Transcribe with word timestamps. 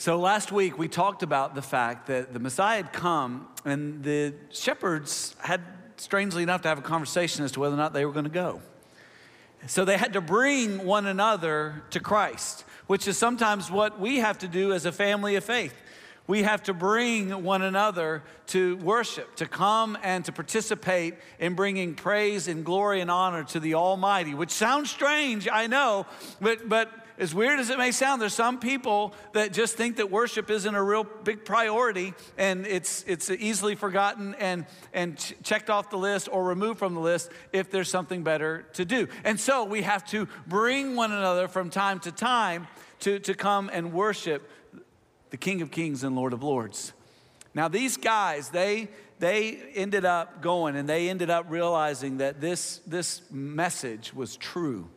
So 0.00 0.18
last 0.18 0.50
week 0.50 0.78
we 0.78 0.88
talked 0.88 1.22
about 1.22 1.54
the 1.54 1.60
fact 1.60 2.06
that 2.06 2.32
the 2.32 2.38
Messiah 2.38 2.78
had 2.78 2.90
come 2.90 3.46
and 3.66 4.02
the 4.02 4.32
shepherds 4.48 5.36
had, 5.38 5.60
strangely 5.98 6.42
enough, 6.42 6.62
to 6.62 6.68
have 6.68 6.78
a 6.78 6.80
conversation 6.80 7.44
as 7.44 7.52
to 7.52 7.60
whether 7.60 7.74
or 7.74 7.76
not 7.76 7.92
they 7.92 8.06
were 8.06 8.12
going 8.14 8.24
to 8.24 8.30
go. 8.30 8.62
So 9.66 9.84
they 9.84 9.98
had 9.98 10.14
to 10.14 10.22
bring 10.22 10.86
one 10.86 11.04
another 11.04 11.82
to 11.90 12.00
Christ, 12.00 12.64
which 12.86 13.06
is 13.06 13.18
sometimes 13.18 13.70
what 13.70 14.00
we 14.00 14.20
have 14.20 14.38
to 14.38 14.48
do 14.48 14.72
as 14.72 14.86
a 14.86 14.92
family 14.92 15.36
of 15.36 15.44
faith. 15.44 15.74
We 16.26 16.44
have 16.44 16.62
to 16.62 16.72
bring 16.72 17.42
one 17.44 17.60
another 17.60 18.22
to 18.46 18.78
worship, 18.78 19.36
to 19.36 19.46
come 19.46 19.98
and 20.02 20.24
to 20.24 20.32
participate 20.32 21.16
in 21.38 21.52
bringing 21.52 21.94
praise 21.94 22.48
and 22.48 22.64
glory 22.64 23.02
and 23.02 23.10
honor 23.10 23.44
to 23.44 23.60
the 23.60 23.74
Almighty, 23.74 24.32
which 24.32 24.50
sounds 24.50 24.90
strange, 24.90 25.46
I 25.46 25.66
know, 25.66 26.06
but, 26.40 26.70
but 26.70 26.99
as 27.20 27.34
weird 27.34 27.60
as 27.60 27.68
it 27.68 27.76
may 27.76 27.92
sound, 27.92 28.20
there's 28.22 28.32
some 28.32 28.58
people 28.58 29.14
that 29.34 29.52
just 29.52 29.76
think 29.76 29.98
that 29.98 30.10
worship 30.10 30.50
isn't 30.50 30.74
a 30.74 30.82
real 30.82 31.04
big 31.04 31.44
priority 31.44 32.14
and 32.38 32.66
it's, 32.66 33.04
it's 33.06 33.30
easily 33.30 33.74
forgotten 33.74 34.34
and, 34.36 34.64
and 34.94 35.18
ch- 35.18 35.34
checked 35.42 35.68
off 35.68 35.90
the 35.90 35.98
list 35.98 36.30
or 36.32 36.42
removed 36.42 36.78
from 36.78 36.94
the 36.94 37.00
list 37.00 37.30
if 37.52 37.70
there's 37.70 37.90
something 37.90 38.22
better 38.22 38.64
to 38.72 38.86
do. 38.86 39.06
And 39.22 39.38
so 39.38 39.64
we 39.64 39.82
have 39.82 40.04
to 40.06 40.28
bring 40.46 40.96
one 40.96 41.12
another 41.12 41.46
from 41.46 41.68
time 41.68 42.00
to 42.00 42.10
time 42.10 42.66
to, 43.00 43.18
to 43.18 43.34
come 43.34 43.70
and 43.70 43.92
worship 43.92 44.50
the 45.28 45.36
King 45.36 45.60
of 45.60 45.70
Kings 45.70 46.02
and 46.02 46.16
Lord 46.16 46.32
of 46.32 46.42
Lords. 46.42 46.94
Now, 47.52 47.68
these 47.68 47.98
guys, 47.98 48.48
they, 48.48 48.88
they 49.18 49.58
ended 49.74 50.06
up 50.06 50.40
going 50.40 50.74
and 50.74 50.88
they 50.88 51.10
ended 51.10 51.28
up 51.28 51.46
realizing 51.50 52.16
that 52.18 52.40
this, 52.40 52.80
this 52.86 53.20
message 53.30 54.14
was 54.14 54.36
true. 54.36 54.88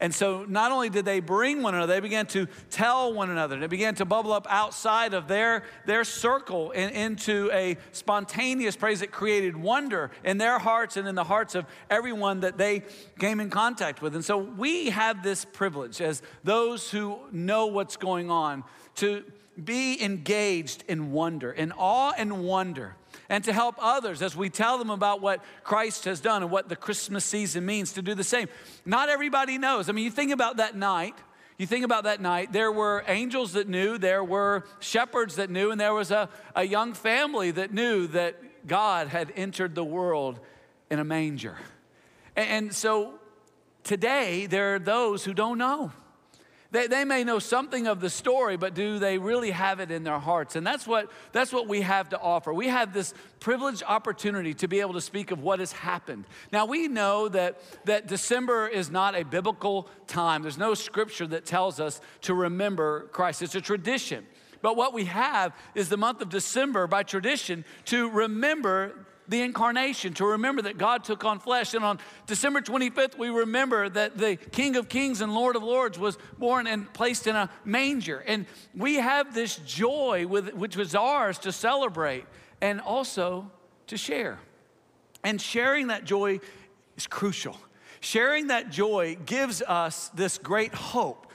And 0.00 0.14
so 0.14 0.44
not 0.48 0.70
only 0.70 0.90
did 0.90 1.04
they 1.04 1.20
bring 1.20 1.62
one 1.62 1.74
another, 1.74 1.94
they 1.94 2.00
began 2.00 2.26
to 2.28 2.46
tell 2.70 3.12
one 3.12 3.30
another. 3.30 3.58
They 3.58 3.66
began 3.66 3.96
to 3.96 4.04
bubble 4.04 4.32
up 4.32 4.46
outside 4.48 5.12
of 5.12 5.26
their, 5.26 5.64
their 5.86 6.04
circle 6.04 6.72
and 6.74 6.94
into 6.94 7.50
a 7.52 7.76
spontaneous 7.92 8.76
praise 8.76 9.00
that 9.00 9.10
created 9.10 9.56
wonder 9.56 10.10
in 10.22 10.38
their 10.38 10.58
hearts 10.58 10.96
and 10.96 11.08
in 11.08 11.14
the 11.14 11.24
hearts 11.24 11.54
of 11.54 11.66
everyone 11.90 12.40
that 12.40 12.58
they 12.58 12.82
came 13.18 13.40
in 13.40 13.50
contact 13.50 14.00
with. 14.00 14.14
And 14.14 14.24
so 14.24 14.38
we 14.38 14.90
have 14.90 15.22
this 15.22 15.44
privilege 15.44 16.00
as 16.00 16.22
those 16.44 16.90
who 16.90 17.18
know 17.32 17.66
what's 17.66 17.96
going 17.96 18.30
on 18.30 18.62
to 18.96 19.24
be 19.62 20.00
engaged 20.02 20.84
in 20.86 21.10
wonder, 21.10 21.50
in 21.50 21.72
awe 21.72 22.12
and 22.16 22.44
wonder 22.44 22.94
and 23.28 23.44
to 23.44 23.52
help 23.52 23.76
others 23.78 24.22
as 24.22 24.34
we 24.34 24.48
tell 24.48 24.78
them 24.78 24.90
about 24.90 25.20
what 25.20 25.42
Christ 25.62 26.04
has 26.06 26.20
done 26.20 26.42
and 26.42 26.50
what 26.50 26.68
the 26.68 26.76
Christmas 26.76 27.24
season 27.24 27.66
means 27.66 27.92
to 27.94 28.02
do 28.02 28.14
the 28.14 28.24
same. 28.24 28.48
Not 28.86 29.08
everybody 29.08 29.58
knows. 29.58 29.88
I 29.88 29.92
mean, 29.92 30.04
you 30.04 30.10
think 30.10 30.32
about 30.32 30.56
that 30.56 30.76
night. 30.76 31.14
You 31.58 31.66
think 31.66 31.84
about 31.84 32.04
that 32.04 32.20
night, 32.20 32.52
there 32.52 32.70
were 32.70 33.02
angels 33.08 33.54
that 33.54 33.68
knew, 33.68 33.98
there 33.98 34.22
were 34.22 34.64
shepherds 34.78 35.34
that 35.36 35.50
knew, 35.50 35.72
and 35.72 35.80
there 35.80 35.92
was 35.92 36.12
a, 36.12 36.28
a 36.54 36.62
young 36.62 36.94
family 36.94 37.50
that 37.50 37.74
knew 37.74 38.06
that 38.08 38.66
God 38.68 39.08
had 39.08 39.32
entered 39.34 39.74
the 39.74 39.82
world 39.82 40.38
in 40.88 41.00
a 41.00 41.04
manger. 41.04 41.56
And, 42.36 42.48
and 42.48 42.74
so 42.74 43.14
today, 43.82 44.46
there 44.46 44.76
are 44.76 44.78
those 44.78 45.24
who 45.24 45.34
don't 45.34 45.58
know. 45.58 45.90
They, 46.70 46.86
they 46.86 47.04
may 47.06 47.24
know 47.24 47.38
something 47.38 47.86
of 47.86 48.00
the 48.00 48.10
story, 48.10 48.58
but 48.58 48.74
do 48.74 48.98
they 48.98 49.16
really 49.16 49.52
have 49.52 49.80
it 49.80 49.90
in 49.90 50.04
their 50.04 50.18
hearts? 50.18 50.54
And 50.54 50.66
that's 50.66 50.86
what, 50.86 51.10
that's 51.32 51.50
what 51.50 51.66
we 51.66 51.80
have 51.80 52.10
to 52.10 52.20
offer. 52.20 52.52
We 52.52 52.68
have 52.68 52.92
this 52.92 53.14
privileged 53.40 53.82
opportunity 53.86 54.52
to 54.54 54.68
be 54.68 54.80
able 54.80 54.92
to 54.92 55.00
speak 55.00 55.30
of 55.30 55.40
what 55.40 55.60
has 55.60 55.72
happened. 55.72 56.26
Now, 56.52 56.66
we 56.66 56.86
know 56.86 57.28
that, 57.30 57.58
that 57.86 58.06
December 58.06 58.68
is 58.68 58.90
not 58.90 59.14
a 59.14 59.24
biblical 59.24 59.88
time, 60.06 60.42
there's 60.42 60.58
no 60.58 60.74
scripture 60.74 61.26
that 61.28 61.46
tells 61.46 61.80
us 61.80 62.02
to 62.22 62.34
remember 62.34 63.08
Christ, 63.12 63.40
it's 63.40 63.54
a 63.54 63.62
tradition. 63.62 64.26
But 64.60 64.76
what 64.76 64.92
we 64.92 65.04
have 65.04 65.54
is 65.74 65.88
the 65.88 65.96
month 65.96 66.20
of 66.20 66.28
December 66.28 66.86
by 66.86 67.02
tradition 67.02 67.64
to 67.86 68.10
remember 68.10 69.06
the 69.28 69.42
incarnation, 69.42 70.14
to 70.14 70.24
remember 70.24 70.62
that 70.62 70.78
God 70.78 71.04
took 71.04 71.24
on 71.24 71.38
flesh. 71.38 71.74
And 71.74 71.84
on 71.84 71.98
December 72.26 72.60
25th, 72.60 73.16
we 73.18 73.28
remember 73.28 73.88
that 73.88 74.16
the 74.16 74.36
King 74.36 74.76
of 74.76 74.88
Kings 74.88 75.20
and 75.20 75.34
Lord 75.34 75.54
of 75.54 75.62
Lords 75.62 75.98
was 75.98 76.18
born 76.38 76.66
and 76.66 76.92
placed 76.94 77.26
in 77.26 77.36
a 77.36 77.50
manger. 77.64 78.18
And 78.26 78.46
we 78.74 78.96
have 78.96 79.34
this 79.34 79.56
joy 79.56 80.26
with, 80.26 80.54
which 80.54 80.76
was 80.76 80.94
ours 80.94 81.38
to 81.40 81.52
celebrate 81.52 82.24
and 82.60 82.80
also 82.80 83.50
to 83.88 83.96
share. 83.96 84.38
And 85.22 85.40
sharing 85.40 85.88
that 85.88 86.04
joy 86.04 86.40
is 86.96 87.06
crucial. 87.06 87.56
Sharing 88.00 88.46
that 88.48 88.70
joy 88.70 89.16
gives 89.26 89.60
us 89.62 90.08
this 90.10 90.38
great 90.38 90.74
hope 90.74 91.26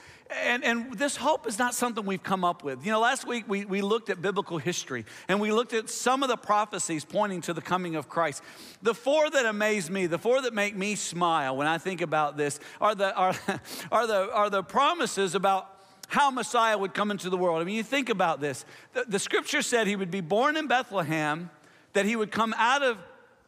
and, 0.41 0.63
and 0.63 0.93
this 0.93 1.15
hope 1.15 1.47
is 1.47 1.59
not 1.59 1.73
something 1.73 2.05
we've 2.05 2.23
come 2.23 2.43
up 2.43 2.63
with. 2.63 2.85
You 2.85 2.91
know, 2.91 2.99
last 2.99 3.27
week 3.27 3.45
we, 3.47 3.65
we 3.65 3.81
looked 3.81 4.09
at 4.09 4.21
biblical 4.21 4.57
history 4.57 5.05
and 5.27 5.39
we 5.39 5.51
looked 5.51 5.73
at 5.73 5.89
some 5.89 6.23
of 6.23 6.29
the 6.29 6.37
prophecies 6.37 7.05
pointing 7.05 7.41
to 7.41 7.53
the 7.53 7.61
coming 7.61 7.95
of 7.95 8.09
Christ. 8.09 8.41
The 8.81 8.93
four 8.93 9.29
that 9.29 9.45
amaze 9.45 9.89
me, 9.89 10.07
the 10.07 10.17
four 10.17 10.41
that 10.41 10.53
make 10.53 10.75
me 10.75 10.95
smile 10.95 11.55
when 11.55 11.67
I 11.67 11.77
think 11.77 12.01
about 12.01 12.37
this, 12.37 12.59
are 12.81 12.95
the, 12.95 13.13
are, 13.15 13.35
are 13.91 14.07
the, 14.07 14.33
are 14.33 14.49
the 14.49 14.63
promises 14.63 15.35
about 15.35 15.69
how 16.07 16.29
Messiah 16.29 16.77
would 16.77 16.93
come 16.93 17.11
into 17.11 17.29
the 17.29 17.37
world. 17.37 17.61
I 17.61 17.65
mean, 17.65 17.75
you 17.75 17.83
think 17.83 18.09
about 18.09 18.39
this. 18.39 18.65
The, 18.93 19.05
the 19.07 19.19
scripture 19.19 19.61
said 19.61 19.87
he 19.87 19.95
would 19.95 20.11
be 20.11 20.21
born 20.21 20.57
in 20.57 20.67
Bethlehem, 20.67 21.49
that 21.93 22.05
he 22.05 22.15
would 22.15 22.31
come 22.31 22.53
out 22.57 22.83
of, 22.83 22.97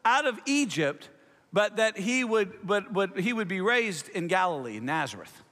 out 0.03 0.25
of 0.25 0.39
Egypt, 0.45 1.09
but 1.53 1.77
that 1.77 1.97
he 1.97 2.23
would, 2.23 2.53
but, 2.63 2.91
but 2.91 3.19
he 3.19 3.33
would 3.33 3.47
be 3.47 3.61
raised 3.61 4.09
in 4.09 4.27
Galilee, 4.27 4.79
Nazareth. 4.79 5.43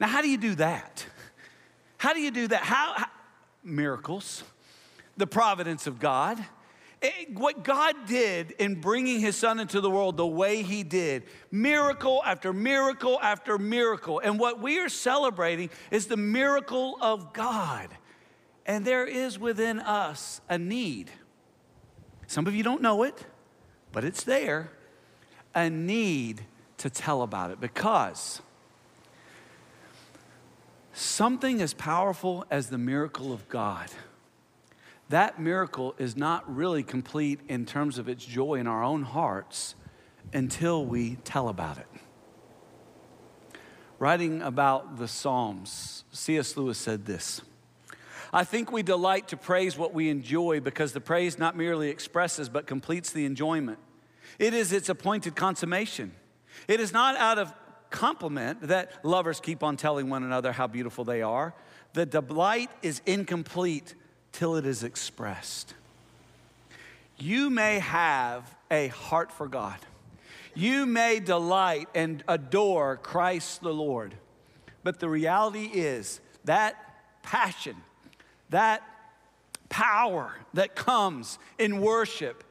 Now, 0.00 0.08
how 0.08 0.22
do 0.22 0.28
you 0.28 0.38
do 0.38 0.54
that? 0.56 1.06
How 1.98 2.14
do 2.14 2.20
you 2.20 2.30
do 2.30 2.48
that? 2.48 2.62
How, 2.62 2.94
how 2.96 3.06
miracles, 3.62 4.42
the 5.16 5.26
providence 5.26 5.86
of 5.86 5.98
God. 5.98 6.38
It, 7.02 7.12
eh, 7.18 7.24
what 7.34 7.64
God 7.64 7.94
did 8.06 8.52
in 8.52 8.80
bringing 8.80 9.20
his 9.20 9.36
son 9.36 9.60
into 9.60 9.80
the 9.80 9.90
world 9.90 10.16
the 10.16 10.26
way 10.26 10.62
he 10.62 10.82
did, 10.82 11.24
miracle 11.50 12.22
after 12.24 12.52
miracle 12.52 13.18
after 13.20 13.58
miracle. 13.58 14.18
And 14.18 14.38
what 14.38 14.60
we 14.60 14.78
are 14.78 14.88
celebrating 14.88 15.70
is 15.90 16.06
the 16.06 16.16
miracle 16.16 16.96
of 17.00 17.32
God. 17.32 17.88
And 18.66 18.84
there 18.84 19.06
is 19.06 19.38
within 19.38 19.80
us 19.80 20.40
a 20.48 20.58
need. 20.58 21.10
Some 22.26 22.46
of 22.46 22.54
you 22.54 22.62
don't 22.62 22.82
know 22.82 23.02
it, 23.02 23.26
but 23.92 24.04
it's 24.04 24.24
there. 24.24 24.70
A 25.54 25.68
need 25.68 26.42
to 26.78 26.88
tell 26.88 27.22
about 27.22 27.50
it 27.50 27.60
because 27.60 28.40
something 31.00 31.62
as 31.62 31.74
powerful 31.74 32.44
as 32.50 32.68
the 32.68 32.78
miracle 32.78 33.32
of 33.32 33.48
God, 33.48 33.90
that 35.08 35.40
miracle 35.40 35.94
is 35.98 36.16
not 36.16 36.54
really 36.54 36.82
complete 36.82 37.40
in 37.48 37.66
terms 37.66 37.98
of 37.98 38.08
its 38.08 38.24
joy 38.24 38.54
in 38.54 38.66
our 38.66 38.82
own 38.84 39.02
hearts 39.02 39.74
until 40.32 40.84
we 40.84 41.16
tell 41.16 41.48
about 41.48 41.78
it. 41.78 41.86
Writing 43.98 44.40
about 44.40 44.98
the 44.98 45.08
Psalms, 45.08 46.04
C.S. 46.12 46.56
Lewis 46.56 46.78
said 46.78 47.06
this 47.06 47.42
I 48.32 48.44
think 48.44 48.70
we 48.70 48.82
delight 48.82 49.28
to 49.28 49.36
praise 49.36 49.76
what 49.76 49.92
we 49.92 50.08
enjoy 50.08 50.60
because 50.60 50.92
the 50.92 51.00
praise 51.00 51.38
not 51.38 51.56
merely 51.56 51.88
expresses 51.88 52.48
but 52.48 52.66
completes 52.66 53.10
the 53.10 53.24
enjoyment. 53.24 53.78
It 54.38 54.54
is 54.54 54.72
its 54.72 54.88
appointed 54.88 55.34
consummation. 55.34 56.12
It 56.68 56.78
is 56.78 56.92
not 56.92 57.16
out 57.16 57.38
of 57.38 57.52
compliment 57.90 58.62
that 58.68 59.04
lovers 59.04 59.40
keep 59.40 59.62
on 59.62 59.76
telling 59.76 60.08
one 60.08 60.22
another 60.22 60.52
how 60.52 60.66
beautiful 60.66 61.04
they 61.04 61.22
are. 61.22 61.54
The 61.92 62.06
delight 62.06 62.70
is 62.82 63.02
incomplete 63.06 63.94
till 64.32 64.56
it 64.56 64.64
is 64.64 64.84
expressed. 64.84 65.74
You 67.18 67.50
may 67.50 67.80
have 67.80 68.54
a 68.70 68.88
heart 68.88 69.32
for 69.32 69.48
God. 69.48 69.76
You 70.54 70.86
may 70.86 71.20
delight 71.20 71.88
and 71.94 72.24
adore 72.26 72.96
Christ 72.96 73.60
the 73.60 73.74
Lord. 73.74 74.14
But 74.82 75.00
the 75.00 75.08
reality 75.08 75.64
is 75.66 76.20
that 76.44 76.76
passion, 77.22 77.76
that 78.48 78.82
power 79.68 80.34
that 80.54 80.74
comes 80.74 81.38
in 81.58 81.80
worship, 81.80 82.42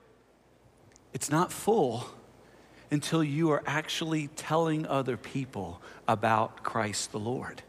it's 1.14 1.32
not 1.32 1.52
full 1.52 2.06
until 2.92 3.24
you 3.24 3.52
are 3.52 3.64
actually 3.66 4.28
telling 4.36 4.86
other 4.86 5.18
people 5.18 5.82
about 6.08 6.64
Christ 6.64 7.12
the 7.12 7.20
Lord. 7.20 7.62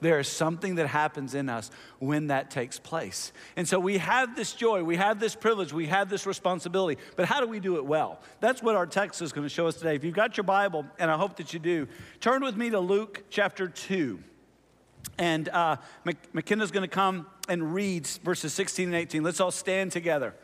There 0.00 0.18
is 0.20 0.28
something 0.28 0.74
that 0.74 0.88
happens 0.88 1.34
in 1.34 1.48
us 1.48 1.70
when 1.98 2.26
that 2.26 2.50
takes 2.50 2.78
place. 2.78 3.32
And 3.56 3.66
so 3.66 3.80
we 3.80 3.98
have 3.98 4.36
this 4.36 4.52
joy, 4.52 4.84
we 4.84 4.96
have 4.96 5.20
this 5.20 5.34
privilege, 5.34 5.72
we 5.72 5.86
have 5.86 6.10
this 6.10 6.26
responsibility. 6.26 7.00
But 7.16 7.26
how 7.26 7.40
do 7.40 7.46
we 7.46 7.60
do 7.60 7.76
it 7.76 7.86
well? 7.86 8.20
That's 8.40 8.62
what 8.62 8.76
our 8.76 8.86
text 8.86 9.22
is 9.22 9.32
going 9.32 9.46
to 9.46 9.52
show 9.52 9.66
us 9.66 9.76
today. 9.76 9.94
If 9.94 10.04
you've 10.04 10.14
got 10.14 10.36
your 10.36 10.44
Bible, 10.44 10.84
and 10.98 11.10
I 11.10 11.16
hope 11.16 11.36
that 11.36 11.54
you 11.54 11.58
do, 11.58 11.88
turn 12.20 12.42
with 12.44 12.56
me 12.56 12.70
to 12.70 12.80
Luke 12.80 13.24
chapter 13.30 13.68
2. 13.68 14.18
And 15.18 15.48
uh, 15.48 15.76
McKenna's 16.32 16.70
going 16.70 16.82
to 16.82 16.94
come 16.94 17.26
and 17.48 17.72
read 17.72 18.06
verses 18.06 18.52
16 18.52 18.88
and 18.88 18.94
18. 18.94 19.22
Let's 19.22 19.40
all 19.40 19.50
stand 19.50 19.92
together. 19.92 20.34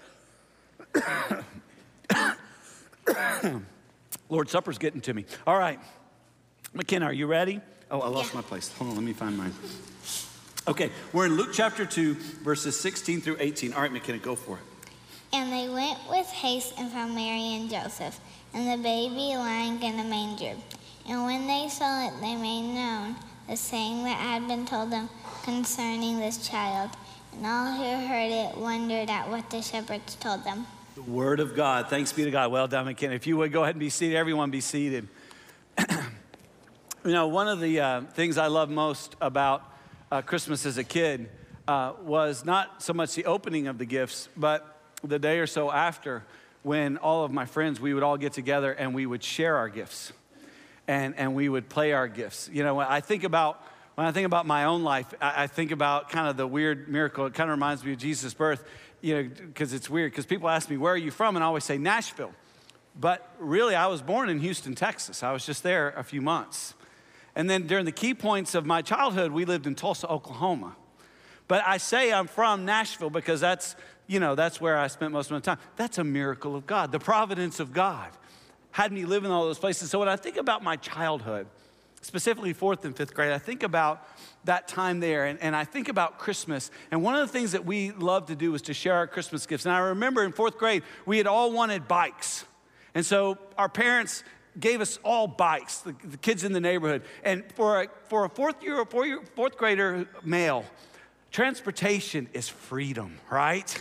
Lord 4.33 4.49
Supper's 4.49 4.79
getting 4.79 5.03
to 5.03 5.13
me. 5.13 5.27
All 5.47 5.59
right. 5.59 5.79
McKenna, 6.73 7.05
are 7.05 7.13
you 7.13 7.27
ready? 7.27 7.61
Oh, 7.91 8.01
I 8.01 8.09
lost 8.09 8.33
yeah. 8.33 8.41
my 8.41 8.43
place. 8.43 8.73
Hold 8.79 8.91
on, 8.91 8.97
let 8.97 9.05
me 9.05 9.13
find 9.13 9.37
mine. 9.37 9.53
Okay, 10.67 10.91
we're 11.13 11.27
in 11.27 11.37
Luke 11.37 11.51
chapter 11.53 11.85
2, 11.85 12.15
verses 12.43 12.81
16 12.81 13.21
through 13.21 13.37
18. 13.39 13.75
All 13.75 13.83
right, 13.83 13.93
McKenna, 13.93 14.17
go 14.17 14.35
for 14.35 14.57
it. 14.57 14.63
And 15.35 15.53
they 15.53 15.69
went 15.69 15.99
with 16.09 16.27
haste 16.29 16.73
and 16.79 16.91
found 16.91 17.15
Mary 17.15 17.57
and 17.57 17.69
Joseph, 17.69 18.19
and 18.55 18.73
the 18.73 18.83
baby 18.83 19.37
lying 19.37 19.83
in 19.83 20.01
a 20.01 20.05
manger. 20.05 20.57
And 21.07 21.25
when 21.27 21.47
they 21.47 21.69
saw 21.69 22.09
it, 22.09 22.19
they 22.23 22.35
made 22.35 22.75
known 22.75 23.17
the 23.51 23.57
saying 23.57 24.05
that 24.05 24.17
had 24.17 24.49
been 24.49 24.65
told 24.65 24.91
them 24.91 25.11
concerning 25.45 26.21
this 26.21 26.49
child. 26.49 26.89
And 27.35 27.45
all 27.45 27.73
who 27.75 28.07
heard 28.07 28.31
it 28.31 28.57
wondered 28.57 29.11
at 29.11 29.29
what 29.29 29.51
the 29.51 29.61
shepherds 29.61 30.15
told 30.15 30.43
them. 30.45 30.67
The 30.95 31.01
word 31.01 31.41
of 31.41 31.57
God. 31.57 31.89
Thanks 31.89 32.13
be 32.13 32.25
to 32.25 32.31
God. 32.31 32.53
Well 32.53 32.69
done, 32.69 32.85
McKenna. 32.85 33.15
If 33.15 33.27
you 33.27 33.39
would 33.39 33.51
go 33.51 33.63
ahead 33.63 33.77
and 33.77 33.81
be 33.81 33.89
seated, 33.89 34.15
everyone 34.15 34.51
be 34.51 34.61
seated. 34.61 35.09
you 35.89 35.97
know, 37.05 37.29
one 37.29 37.49
of 37.49 37.61
the 37.61 37.81
uh, 37.81 38.01
things 38.03 38.37
I 38.37 38.49
love 38.49 38.69
most 38.69 39.17
about 39.19 39.65
uh, 40.11 40.21
Christmas 40.21 40.67
as 40.67 40.77
a 40.77 40.85
kid 40.85 41.31
uh, 41.67 41.95
was 42.03 42.45
not 42.45 42.83
so 42.83 42.93
much 42.93 43.15
the 43.15 43.25
opening 43.25 43.69
of 43.69 43.79
the 43.79 43.87
gifts, 43.87 44.29
but 44.37 44.77
the 45.03 45.19
day 45.19 45.39
or 45.39 45.47
so 45.47 45.71
after 45.71 46.25
when 46.63 46.99
all 46.99 47.25
of 47.25 47.33
my 47.33 47.47
friends, 47.47 47.81
we 47.81 47.95
would 47.95 48.03
all 48.03 48.19
get 48.19 48.35
together 48.35 48.71
and 48.71 48.95
we 48.95 49.07
would 49.07 49.25
share 49.25 49.57
our 49.57 49.71
gifts 49.71 50.13
and, 50.87 51.17
and 51.17 51.35
we 51.35 51.49
would 51.49 51.71
play 51.71 51.95
our 51.95 52.07
gifts. 52.07 52.51
You 52.53 52.65
know, 52.65 52.75
when 52.75 52.87
I 52.87 53.01
think 53.01 53.25
about 53.25 53.65
when 53.95 54.07
I 54.07 54.13
think 54.13 54.25
about 54.25 54.47
my 54.47 54.65
own 54.65 54.85
life, 54.85 55.13
I 55.21 55.47
think 55.47 55.71
about 55.71 56.09
kind 56.09 56.27
of 56.27 56.39
the 56.39 56.47
weird 56.47 56.89
miracle. 56.89 57.27
It 57.27 57.35
kind 57.35 57.51
of 57.51 57.57
reminds 57.57 57.85
me 57.85 57.93
of 57.93 57.99
Jesus' 57.99 58.33
birth, 58.33 58.65
you 59.03 59.15
know, 59.15 59.31
because 59.47 59.75
it's 59.75 59.91
weird. 59.91 60.13
Because 60.13 60.25
people 60.25 60.49
ask 60.49 60.71
me, 60.71 60.79
where 60.79 60.95
are 60.95 60.97
you 60.97 61.11
from? 61.11 61.37
And 61.37 61.45
I 61.45 61.49
always 61.49 61.65
say, 61.65 61.77
Nashville. 61.77 62.33
But 62.99 63.29
really, 63.39 63.75
I 63.75 63.87
was 63.89 64.01
born 64.01 64.31
in 64.31 64.39
Houston, 64.41 64.75
Texas. 64.75 65.23
I 65.23 65.33
was 65.33 65.45
just 65.45 65.63
there 65.63 65.91
a 65.91 66.03
few 66.03 66.23
months. 66.23 66.75
And 67.35 67.49
then 67.49 67.67
during 67.67 67.85
the 67.85 67.93
key 67.93 68.15
points 68.15 68.55
of 68.55 68.65
my 68.65 68.81
childhood, 68.83 69.33
we 69.33 69.45
lived 69.45 69.67
in 69.67 69.75
Tulsa, 69.75 70.09
Oklahoma. 70.09 70.77
But 71.49 71.63
I 71.67 71.77
say 71.77 72.13
I'm 72.13 72.27
from 72.27 72.65
Nashville 72.65 73.11
because 73.11 73.41
that's, 73.41 73.77
you 74.07 74.21
know, 74.21 74.35
that's 74.35 74.61
where 74.61 74.79
I 74.79 74.87
spent 74.87 75.13
most 75.13 75.27
of 75.27 75.33
my 75.33 75.41
time. 75.41 75.59
That's 75.77 75.99
a 75.99 76.05
miracle 76.05 76.55
of 76.55 76.67
God, 76.67 76.93
the 76.93 76.99
providence 76.99 77.61
of 77.61 77.73
God 77.73 78.09
had 78.73 78.91
me 78.91 79.05
live 79.05 79.25
in 79.25 79.31
all 79.31 79.45
those 79.45 79.59
places. 79.59 79.91
So 79.91 79.99
when 79.99 80.09
I 80.09 80.17
think 80.17 80.37
about 80.37 80.65
my 80.65 80.77
childhood, 80.77 81.47
specifically 82.03 82.53
fourth 82.53 82.85
and 82.85 82.97
fifth 82.97 83.15
grade, 83.15 83.33
I 83.33 83.39
think 83.39 83.63
about 83.63 84.07
that 84.45 84.69
time 84.69 85.01
there 85.01 85.25
and, 85.25 85.41
and 85.41 85.57
I 85.57 85.65
think 85.65 85.89
about 85.89 86.19
Christmas. 86.19 86.71
And 86.91 87.03
one 87.03 87.15
of 87.15 87.21
the 87.21 87.33
things 87.33 87.53
that 87.53 87.65
we 87.65 87.93
love 87.93 88.27
to 88.27 88.37
do 88.37 88.53
was 88.53 88.63
to 88.63 88.75
share 88.75 88.95
our 88.95 89.07
Christmas 89.07 89.47
gifts. 89.47 89.65
And 89.65 89.75
I 89.75 89.79
remember 89.79 90.23
in 90.23 90.33
fourth 90.33 90.59
grade, 90.59 90.83
we 91.07 91.17
had 91.17 91.27
all 91.27 91.53
wanted 91.53 91.89
bikes. 91.89 92.45
And 92.95 93.07
so 93.07 93.39
our 93.57 93.69
parents 93.69 94.25
gave 94.59 94.81
us 94.81 94.99
all 95.03 95.27
bikes, 95.27 95.79
the, 95.79 95.95
the 96.05 96.19
kids 96.19 96.45
in 96.45 96.53
the 96.53 96.61
neighborhood. 96.61 97.03
And 97.25 97.45
for 97.55 97.83
a, 97.83 97.89
for 98.09 98.25
a 98.25 98.29
fourth 98.29 98.63
year 98.63 98.85
four 98.85 99.07
year, 99.07 99.21
fourth 99.35 99.57
grader 99.57 100.07
male, 100.23 100.65
transportation 101.31 102.29
is 102.33 102.49
freedom, 102.49 103.19
right? 103.31 103.81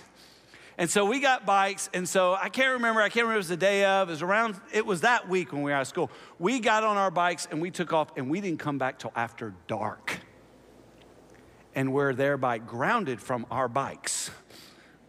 And 0.81 0.89
so 0.89 1.06
we 1.06 1.19
got 1.19 1.45
bikes. 1.45 1.92
And 1.94 2.10
so 2.10 2.33
I 2.33 2.50
can't 2.50 2.74
remember, 2.74 3.01
I 3.01 3.10
can't 3.10 3.25
remember 3.25 3.36
it 3.36 3.38
was 3.38 3.50
the 3.50 3.56
day 3.56 3.86
of, 3.86 4.10
it 4.10 4.13
was 4.13 4.24
around, 4.24 4.60
it 4.74 4.83
was 4.83 5.01
that 5.01 5.30
week 5.30 5.54
when 5.54 5.62
we 5.62 5.69
were 5.69 5.78
out 5.78 5.81
of 5.83 5.88
school. 5.88 6.10
We 6.39 6.60
got 6.60 6.83
on 6.83 6.98
our 6.98 7.12
bikes 7.12 7.48
and 7.51 7.62
we 7.62 7.69
took 7.69 7.94
off 7.94 8.18
and 8.18 8.31
we 8.31 8.42
didn't 8.42 8.57
come 8.57 8.80
back 8.80 8.98
till 8.98 9.12
after 9.16 9.54
dark. 9.68 10.18
And 11.75 11.94
we're 11.94 12.16
thereby 12.16 12.57
grounded 12.57 13.22
from 13.22 13.45
our 13.51 13.68
bikes 13.68 14.31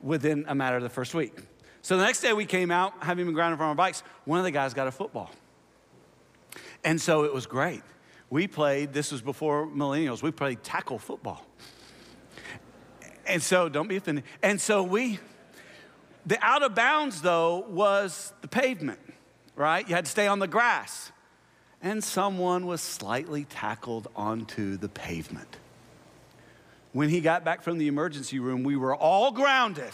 within 0.03 0.45
a 0.47 0.55
matter 0.55 0.77
of 0.77 0.83
the 0.83 0.91
first 0.91 1.15
week. 1.15 1.33
So 1.81 1.97
the 1.97 2.05
next 2.05 2.21
day 2.21 2.35
we 2.35 2.45
came 2.45 2.71
out, 2.71 2.93
having 3.01 3.25
been 3.25 3.35
grounded 3.35 3.57
from 3.57 3.69
our 3.69 3.75
bikes, 3.75 4.03
one 4.27 4.39
of 4.39 4.45
the 4.45 4.51
guys 4.51 4.75
got 4.75 4.89
a 4.89 4.93
football. 4.93 5.31
And 6.85 7.01
so 7.01 7.25
it 7.25 7.33
was 7.33 7.47
great. 7.47 7.81
We 8.29 8.47
played, 8.47 8.93
this 8.93 9.11
was 9.11 9.23
before 9.23 9.67
millennials, 9.67 10.23
we 10.23 10.33
played 10.33 10.63
tackle 10.63 10.99
football. 10.99 11.47
And 13.25 13.43
so, 13.43 13.71
don't 13.71 13.89
be 13.89 13.97
offended. 13.97 14.25
And 14.43 14.61
so 14.61 14.83
we, 14.83 15.19
the 16.27 16.39
out 16.45 16.63
of 16.63 16.75
bounds, 16.75 17.23
though, 17.23 17.65
was 17.69 18.33
the 18.43 18.49
pavement, 18.49 19.01
right? 19.57 19.87
You 19.89 19.95
had 19.95 20.05
to 20.05 20.11
stay 20.11 20.27
on 20.27 20.39
the 20.39 20.47
grass. 20.47 21.11
And 21.83 22.03
someone 22.03 22.67
was 22.67 22.81
slightly 22.81 23.45
tackled 23.45 24.09
onto 24.15 24.77
the 24.77 24.89
pavement. 24.89 25.57
When 26.93 27.09
he 27.09 27.21
got 27.21 27.45
back 27.45 27.63
from 27.63 27.79
the 27.79 27.89
emergency 27.89 28.39
room, 28.39 28.63
we 28.63 28.77
were 28.77 28.95
all 28.95 29.33
grounded 29.33 29.91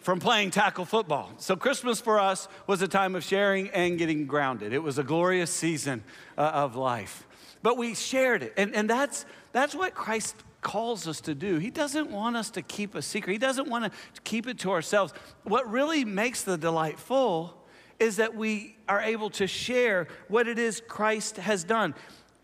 from 0.00 0.18
playing 0.18 0.50
tackle 0.50 0.86
football. 0.86 1.30
So, 1.36 1.56
Christmas 1.56 2.00
for 2.00 2.18
us 2.18 2.48
was 2.66 2.80
a 2.80 2.88
time 2.88 3.14
of 3.14 3.22
sharing 3.22 3.68
and 3.70 3.98
getting 3.98 4.26
grounded. 4.26 4.72
It 4.72 4.82
was 4.82 4.98
a 4.98 5.02
glorious 5.02 5.50
season 5.50 6.02
uh, 6.38 6.42
of 6.54 6.76
life. 6.76 7.26
But 7.62 7.76
we 7.76 7.94
shared 7.94 8.42
it. 8.42 8.54
And, 8.56 8.74
and 8.74 8.88
that's, 8.88 9.24
that's 9.52 9.74
what 9.74 9.94
Christ 9.94 10.36
calls 10.60 11.06
us 11.06 11.20
to 11.22 11.34
do. 11.34 11.58
He 11.58 11.70
doesn't 11.70 12.10
want 12.10 12.36
us 12.36 12.50
to 12.50 12.62
keep 12.62 12.94
a 12.94 13.02
secret, 13.02 13.32
He 13.32 13.38
doesn't 13.38 13.68
want 13.68 13.84
to 13.84 14.20
keep 14.22 14.46
it 14.46 14.58
to 14.60 14.70
ourselves. 14.70 15.12
What 15.44 15.70
really 15.70 16.04
makes 16.04 16.42
the 16.42 16.56
delight 16.58 16.98
full 16.98 17.54
is 17.98 18.16
that 18.16 18.34
we 18.34 18.76
are 18.88 19.00
able 19.00 19.30
to 19.30 19.46
share 19.46 20.06
what 20.28 20.46
it 20.46 20.58
is 20.58 20.82
Christ 20.86 21.36
has 21.36 21.64
done. 21.64 21.94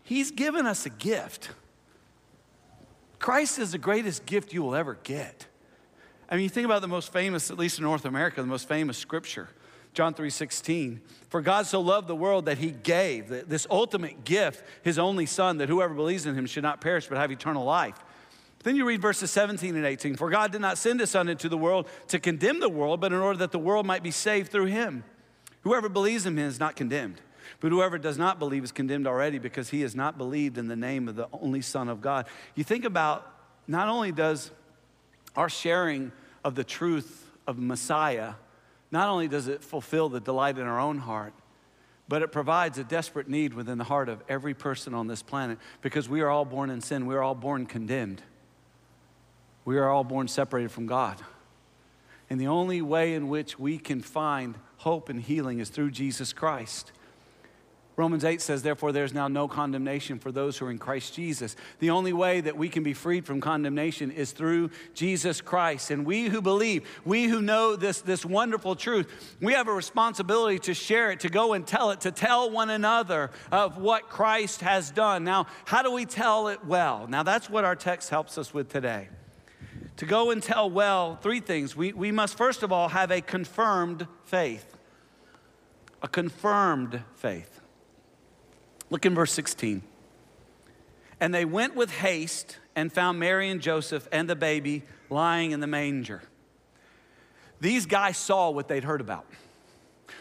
He's 0.03 0.31
given 0.31 0.65
us 0.65 0.85
a 0.85 0.89
gift. 0.89 1.49
Christ 3.19 3.59
is 3.59 3.71
the 3.71 3.77
greatest 3.77 4.25
gift 4.25 4.53
you 4.53 4.61
will 4.61 4.75
ever 4.75 4.97
get. 5.03 5.47
I 6.29 6.35
mean, 6.35 6.43
you 6.43 6.49
think 6.49 6.65
about 6.65 6.81
the 6.81 6.87
most 6.87 7.13
famous, 7.13 7.49
at 7.49 7.57
least 7.57 7.77
in 7.77 7.83
North 7.83 8.05
America, 8.05 8.41
the 8.41 8.47
most 8.47 8.67
famous 8.67 8.97
scripture, 8.97 9.49
John 9.95 10.13
3:16. 10.13 11.01
For 11.29 11.41
God 11.41 11.65
so 11.65 11.81
loved 11.81 12.07
the 12.07 12.15
world 12.15 12.45
that 12.45 12.59
he 12.59 12.71
gave 12.71 13.29
this 13.29 13.65
ultimate 13.71 14.23
gift, 14.23 14.63
his 14.83 14.99
only 14.99 15.25
son, 15.25 15.57
that 15.57 15.69
whoever 15.69 15.93
believes 15.93 16.25
in 16.25 16.35
him 16.35 16.45
should 16.45 16.63
not 16.63 16.81
perish 16.81 17.07
but 17.07 17.17
have 17.17 17.31
eternal 17.31 17.63
life. 17.63 17.95
Then 18.63 18.75
you 18.75 18.85
read 18.85 19.01
verses 19.01 19.31
17 19.31 19.75
and 19.75 19.85
18. 19.85 20.15
For 20.15 20.29
God 20.29 20.51
did 20.51 20.61
not 20.61 20.77
send 20.77 20.99
his 20.99 21.11
Son 21.11 21.29
into 21.29 21.47
the 21.47 21.57
world 21.57 21.87
to 22.07 22.19
condemn 22.19 22.59
the 22.59 22.69
world, 22.69 22.99
but 22.99 23.13
in 23.13 23.19
order 23.19 23.37
that 23.39 23.51
the 23.51 23.59
world 23.59 23.85
might 23.85 24.01
be 24.01 24.11
saved 24.11 24.51
through 24.51 24.65
him. 24.65 25.03
Whoever 25.61 25.87
believes 25.87 26.25
in 26.25 26.37
him 26.37 26.47
is 26.47 26.59
not 26.59 26.75
condemned, 26.75 27.21
but 27.59 27.71
whoever 27.71 27.97
does 27.97 28.17
not 28.17 28.39
believe 28.39 28.63
is 28.63 28.71
condemned 28.71 29.07
already 29.07 29.37
because 29.37 29.69
he 29.69 29.81
has 29.81 29.95
not 29.95 30.17
believed 30.17 30.57
in 30.57 30.67
the 30.67 30.75
name 30.75 31.07
of 31.07 31.15
the 31.15 31.27
only 31.31 31.61
Son 31.61 31.89
of 31.89 32.01
God. 32.01 32.27
You 32.55 32.63
think 32.63 32.85
about 32.85 33.31
not 33.67 33.87
only 33.87 34.11
does 34.11 34.51
our 35.35 35.49
sharing 35.49 36.11
of 36.43 36.55
the 36.55 36.63
truth 36.63 37.29
of 37.45 37.59
Messiah, 37.59 38.33
not 38.91 39.09
only 39.09 39.27
does 39.27 39.47
it 39.47 39.63
fulfill 39.63 40.09
the 40.09 40.19
delight 40.19 40.57
in 40.57 40.65
our 40.65 40.79
own 40.79 40.99
heart, 40.99 41.33
but 42.07 42.21
it 42.21 42.31
provides 42.31 42.77
a 42.77 42.83
desperate 42.83 43.27
need 43.27 43.53
within 43.53 43.77
the 43.77 43.83
heart 43.83 44.09
of 44.09 44.23
every 44.29 44.53
person 44.53 44.93
on 44.93 45.07
this 45.07 45.23
planet 45.23 45.57
because 45.81 46.07
we 46.07 46.21
are 46.21 46.29
all 46.29 46.45
born 46.45 46.69
in 46.69 46.81
sin. 46.81 47.07
We 47.07 47.15
are 47.15 47.23
all 47.23 47.35
born 47.35 47.65
condemned. 47.65 48.21
We 49.63 49.77
are 49.77 49.89
all 49.89 50.03
born 50.03 50.27
separated 50.27 50.71
from 50.71 50.85
God. 50.85 51.19
And 52.29 52.39
the 52.39 52.47
only 52.47 52.81
way 52.81 53.15
in 53.15 53.27
which 53.27 53.57
we 53.57 53.77
can 53.77 54.01
find 54.01 54.55
hope 54.77 55.09
and 55.09 55.19
healing 55.21 55.59
is 55.59 55.69
through 55.69 55.91
Jesus 55.91 56.33
Christ. 56.33 56.91
Romans 57.97 58.25
8 58.25 58.41
says, 58.41 58.61
Therefore, 58.61 58.91
there's 58.91 59.13
now 59.13 59.29
no 59.29 59.47
condemnation 59.47 60.19
for 60.19 60.29
those 60.29 60.57
who 60.57 60.65
are 60.65 60.71
in 60.71 60.77
Christ 60.77 61.13
Jesus. 61.13 61.55
The 61.79 61.91
only 61.91 62.11
way 62.11 62.41
that 62.41 62.57
we 62.57 62.67
can 62.67 62.83
be 62.83 62.93
freed 62.93 63.25
from 63.25 63.39
condemnation 63.39 64.11
is 64.11 64.33
through 64.33 64.71
Jesus 64.93 65.39
Christ. 65.39 65.91
And 65.91 66.05
we 66.05 66.25
who 66.25 66.41
believe, 66.41 66.85
we 67.05 67.25
who 67.25 67.41
know 67.41 67.77
this, 67.77 68.01
this 68.01 68.25
wonderful 68.25 68.75
truth, 68.75 69.35
we 69.41 69.53
have 69.53 69.69
a 69.69 69.73
responsibility 69.73 70.59
to 70.59 70.73
share 70.73 71.11
it, 71.11 71.21
to 71.21 71.29
go 71.29 71.53
and 71.53 71.65
tell 71.65 71.91
it, 71.91 72.01
to 72.01 72.11
tell 72.11 72.49
one 72.49 72.69
another 72.69 73.31
of 73.49 73.77
what 73.77 74.09
Christ 74.09 74.59
has 74.59 74.91
done. 74.91 75.23
Now, 75.23 75.47
how 75.63 75.81
do 75.81 75.91
we 75.91 76.05
tell 76.05 76.49
it 76.49 76.65
well? 76.65 77.07
Now, 77.07 77.23
that's 77.23 77.49
what 77.49 77.63
our 77.63 77.77
text 77.77 78.09
helps 78.09 78.37
us 78.37 78.53
with 78.53 78.69
today 78.69 79.07
to 79.97 80.05
go 80.05 80.31
and 80.31 80.43
tell 80.43 80.69
well 80.69 81.15
three 81.15 81.39
things. 81.39 81.77
We, 81.77 81.93
we 81.93 82.11
must, 82.11 82.37
first 82.37 82.63
of 82.63 82.73
all, 82.73 82.89
have 82.89 83.11
a 83.11 83.21
confirmed 83.21 84.07
faith. 84.25 84.75
A 86.01 86.09
confirmed 86.09 87.01
faith. 87.15 87.61
Look 88.89 89.05
in 89.05 89.15
verse 89.15 89.31
16. 89.31 89.81
And 91.19 91.33
they 91.33 91.45
went 91.45 91.75
with 91.75 91.91
haste 91.91 92.57
and 92.75 92.91
found 92.91 93.19
Mary 93.19 93.49
and 93.49 93.61
Joseph 93.61 94.07
and 94.11 94.29
the 94.29 94.35
baby 94.35 94.83
lying 95.09 95.51
in 95.51 95.59
the 95.59 95.67
manger. 95.67 96.21
These 97.61 97.85
guys 97.85 98.17
saw 98.17 98.49
what 98.49 98.67
they'd 98.67 98.83
heard 98.83 99.01
about. 99.01 99.25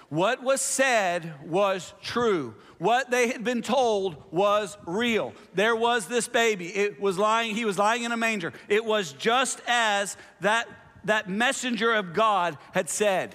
What 0.08 0.42
was 0.42 0.60
said 0.60 1.34
was 1.44 1.92
true. 2.02 2.54
What 2.78 3.10
they 3.10 3.28
had 3.28 3.42
been 3.42 3.62
told 3.62 4.16
was 4.30 4.76
real. 4.86 5.32
There 5.54 5.74
was 5.74 6.06
this 6.06 6.28
baby. 6.28 6.68
It 6.68 7.00
was 7.00 7.18
lying, 7.18 7.54
he 7.54 7.64
was 7.64 7.78
lying 7.78 8.04
in 8.04 8.12
a 8.12 8.16
manger. 8.16 8.52
It 8.68 8.84
was 8.84 9.12
just 9.12 9.60
as 9.66 10.16
that, 10.40 10.68
that 11.04 11.28
messenger 11.28 11.92
of 11.92 12.14
God 12.14 12.56
had 12.72 12.88
said. 12.88 13.34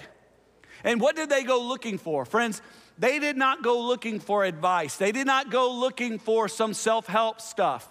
And 0.82 1.00
what 1.00 1.16
did 1.16 1.28
they 1.28 1.42
go 1.42 1.60
looking 1.60 1.98
for? 1.98 2.24
Friends, 2.24 2.62
they 3.00 3.18
did 3.18 3.38
not 3.38 3.62
go 3.62 3.80
looking 3.80 4.20
for 4.20 4.44
advice. 4.44 4.96
They 4.96 5.10
did 5.10 5.26
not 5.26 5.50
go 5.50 5.72
looking 5.72 6.18
for 6.18 6.48
some 6.48 6.74
self 6.74 7.06
help 7.06 7.40
stuff. 7.40 7.90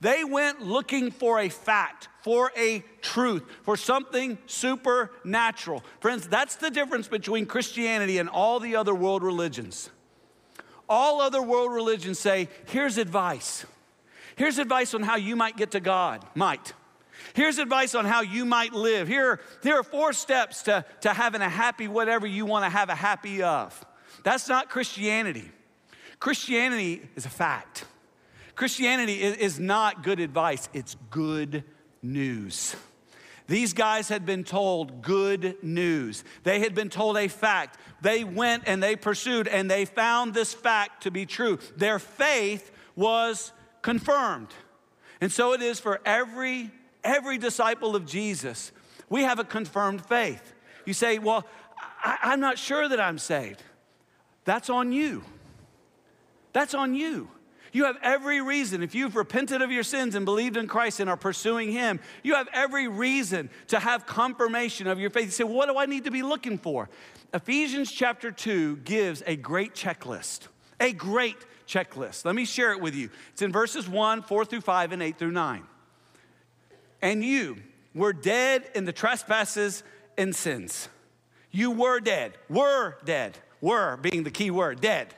They 0.00 0.24
went 0.24 0.60
looking 0.60 1.12
for 1.12 1.38
a 1.38 1.48
fact, 1.48 2.08
for 2.22 2.50
a 2.56 2.82
truth, 3.00 3.44
for 3.62 3.76
something 3.76 4.36
supernatural. 4.46 5.84
Friends, 6.00 6.26
that's 6.26 6.56
the 6.56 6.68
difference 6.68 7.06
between 7.06 7.46
Christianity 7.46 8.18
and 8.18 8.28
all 8.28 8.58
the 8.58 8.74
other 8.74 8.94
world 8.94 9.22
religions. 9.22 9.88
All 10.88 11.20
other 11.20 11.40
world 11.40 11.72
religions 11.72 12.18
say, 12.18 12.48
here's 12.66 12.98
advice. 12.98 13.64
Here's 14.34 14.58
advice 14.58 14.94
on 14.94 15.04
how 15.04 15.14
you 15.14 15.36
might 15.36 15.56
get 15.56 15.70
to 15.70 15.80
God. 15.80 16.26
Might. 16.34 16.72
Here's 17.34 17.58
advice 17.58 17.94
on 17.94 18.04
how 18.04 18.22
you 18.22 18.44
might 18.44 18.72
live. 18.72 19.06
Here, 19.06 19.40
here 19.62 19.78
are 19.78 19.84
four 19.84 20.12
steps 20.12 20.64
to, 20.64 20.84
to 21.02 21.14
having 21.14 21.40
a 21.40 21.48
happy 21.48 21.86
whatever 21.86 22.26
you 22.26 22.46
want 22.46 22.64
to 22.64 22.68
have 22.68 22.90
a 22.90 22.96
happy 22.96 23.44
of. 23.44 23.86
That's 24.24 24.48
not 24.48 24.68
Christianity. 24.68 25.50
Christianity 26.18 27.02
is 27.14 27.26
a 27.26 27.30
fact. 27.30 27.84
Christianity 28.56 29.22
is, 29.22 29.60
not 29.60 30.02
good 30.02 30.20
advice, 30.20 30.68
it's 30.72 30.96
good 31.10 31.64
news. 32.02 32.74
These 33.46 33.74
guys 33.74 34.08
had 34.08 34.24
been 34.24 34.42
told 34.42 35.02
good 35.02 35.62
news. 35.62 36.24
They 36.44 36.60
had 36.60 36.74
been 36.74 36.88
told 36.88 37.18
a 37.18 37.28
fact. 37.28 37.78
They 38.00 38.24
went 38.24 38.62
and 38.66 38.82
they 38.82 38.96
pursued 38.96 39.48
and 39.48 39.70
they 39.70 39.84
found 39.84 40.32
this 40.32 40.54
fact 40.54 41.02
to 41.02 41.10
be 41.10 41.26
true. 41.26 41.58
Their 41.76 41.98
faith 41.98 42.70
was 42.96 43.52
confirmed. 43.82 44.48
And 45.20 45.30
so 45.30 45.52
it 45.52 45.60
is 45.60 45.78
for 45.78 46.00
every 46.06 46.70
every 47.02 47.36
disciple 47.36 47.94
of 47.94 48.06
Jesus. 48.06 48.72
We 49.10 49.24
have 49.24 49.38
a 49.38 49.44
confirmed 49.44 50.06
faith. 50.06 50.54
You 50.86 50.94
say, 50.94 51.18
"Well, 51.18 51.46
I, 52.02 52.16
I'm 52.22 52.40
not 52.40 52.56
sure 52.56 52.88
that 52.88 53.00
I'm 53.00 53.18
saved." 53.18 53.62
That's 54.44 54.70
on 54.70 54.92
you. 54.92 55.22
That's 56.52 56.74
on 56.74 56.94
you. 56.94 57.28
You 57.72 57.86
have 57.86 57.96
every 58.02 58.40
reason, 58.40 58.84
if 58.84 58.94
you've 58.94 59.16
repented 59.16 59.60
of 59.60 59.72
your 59.72 59.82
sins 59.82 60.14
and 60.14 60.24
believed 60.24 60.56
in 60.56 60.68
Christ 60.68 61.00
and 61.00 61.10
are 61.10 61.16
pursuing 61.16 61.72
Him, 61.72 61.98
you 62.22 62.36
have 62.36 62.48
every 62.52 62.86
reason 62.86 63.50
to 63.68 63.80
have 63.80 64.06
confirmation 64.06 64.86
of 64.86 65.00
your 65.00 65.10
faith. 65.10 65.24
You 65.24 65.30
say, 65.32 65.44
What 65.44 65.68
do 65.68 65.76
I 65.76 65.86
need 65.86 66.04
to 66.04 66.12
be 66.12 66.22
looking 66.22 66.56
for? 66.56 66.88
Ephesians 67.32 67.90
chapter 67.90 68.30
2 68.30 68.76
gives 68.76 69.24
a 69.26 69.34
great 69.34 69.74
checklist, 69.74 70.46
a 70.78 70.92
great 70.92 71.34
checklist. 71.66 72.24
Let 72.24 72.36
me 72.36 72.44
share 72.44 72.70
it 72.70 72.80
with 72.80 72.94
you. 72.94 73.10
It's 73.32 73.42
in 73.42 73.50
verses 73.50 73.88
1, 73.88 74.22
4 74.22 74.44
through 74.44 74.60
5, 74.60 74.92
and 74.92 75.02
8 75.02 75.18
through 75.18 75.32
9. 75.32 75.64
And 77.02 77.24
you 77.24 77.56
were 77.92 78.12
dead 78.12 78.70
in 78.76 78.84
the 78.84 78.92
trespasses 78.92 79.82
and 80.16 80.34
sins. 80.34 80.88
You 81.50 81.72
were 81.72 81.98
dead, 81.98 82.34
were 82.48 82.98
dead, 83.04 83.36
were 83.64 83.96
being 83.96 84.22
the 84.22 84.30
key 84.30 84.50
word, 84.50 84.80
dead 84.80 85.14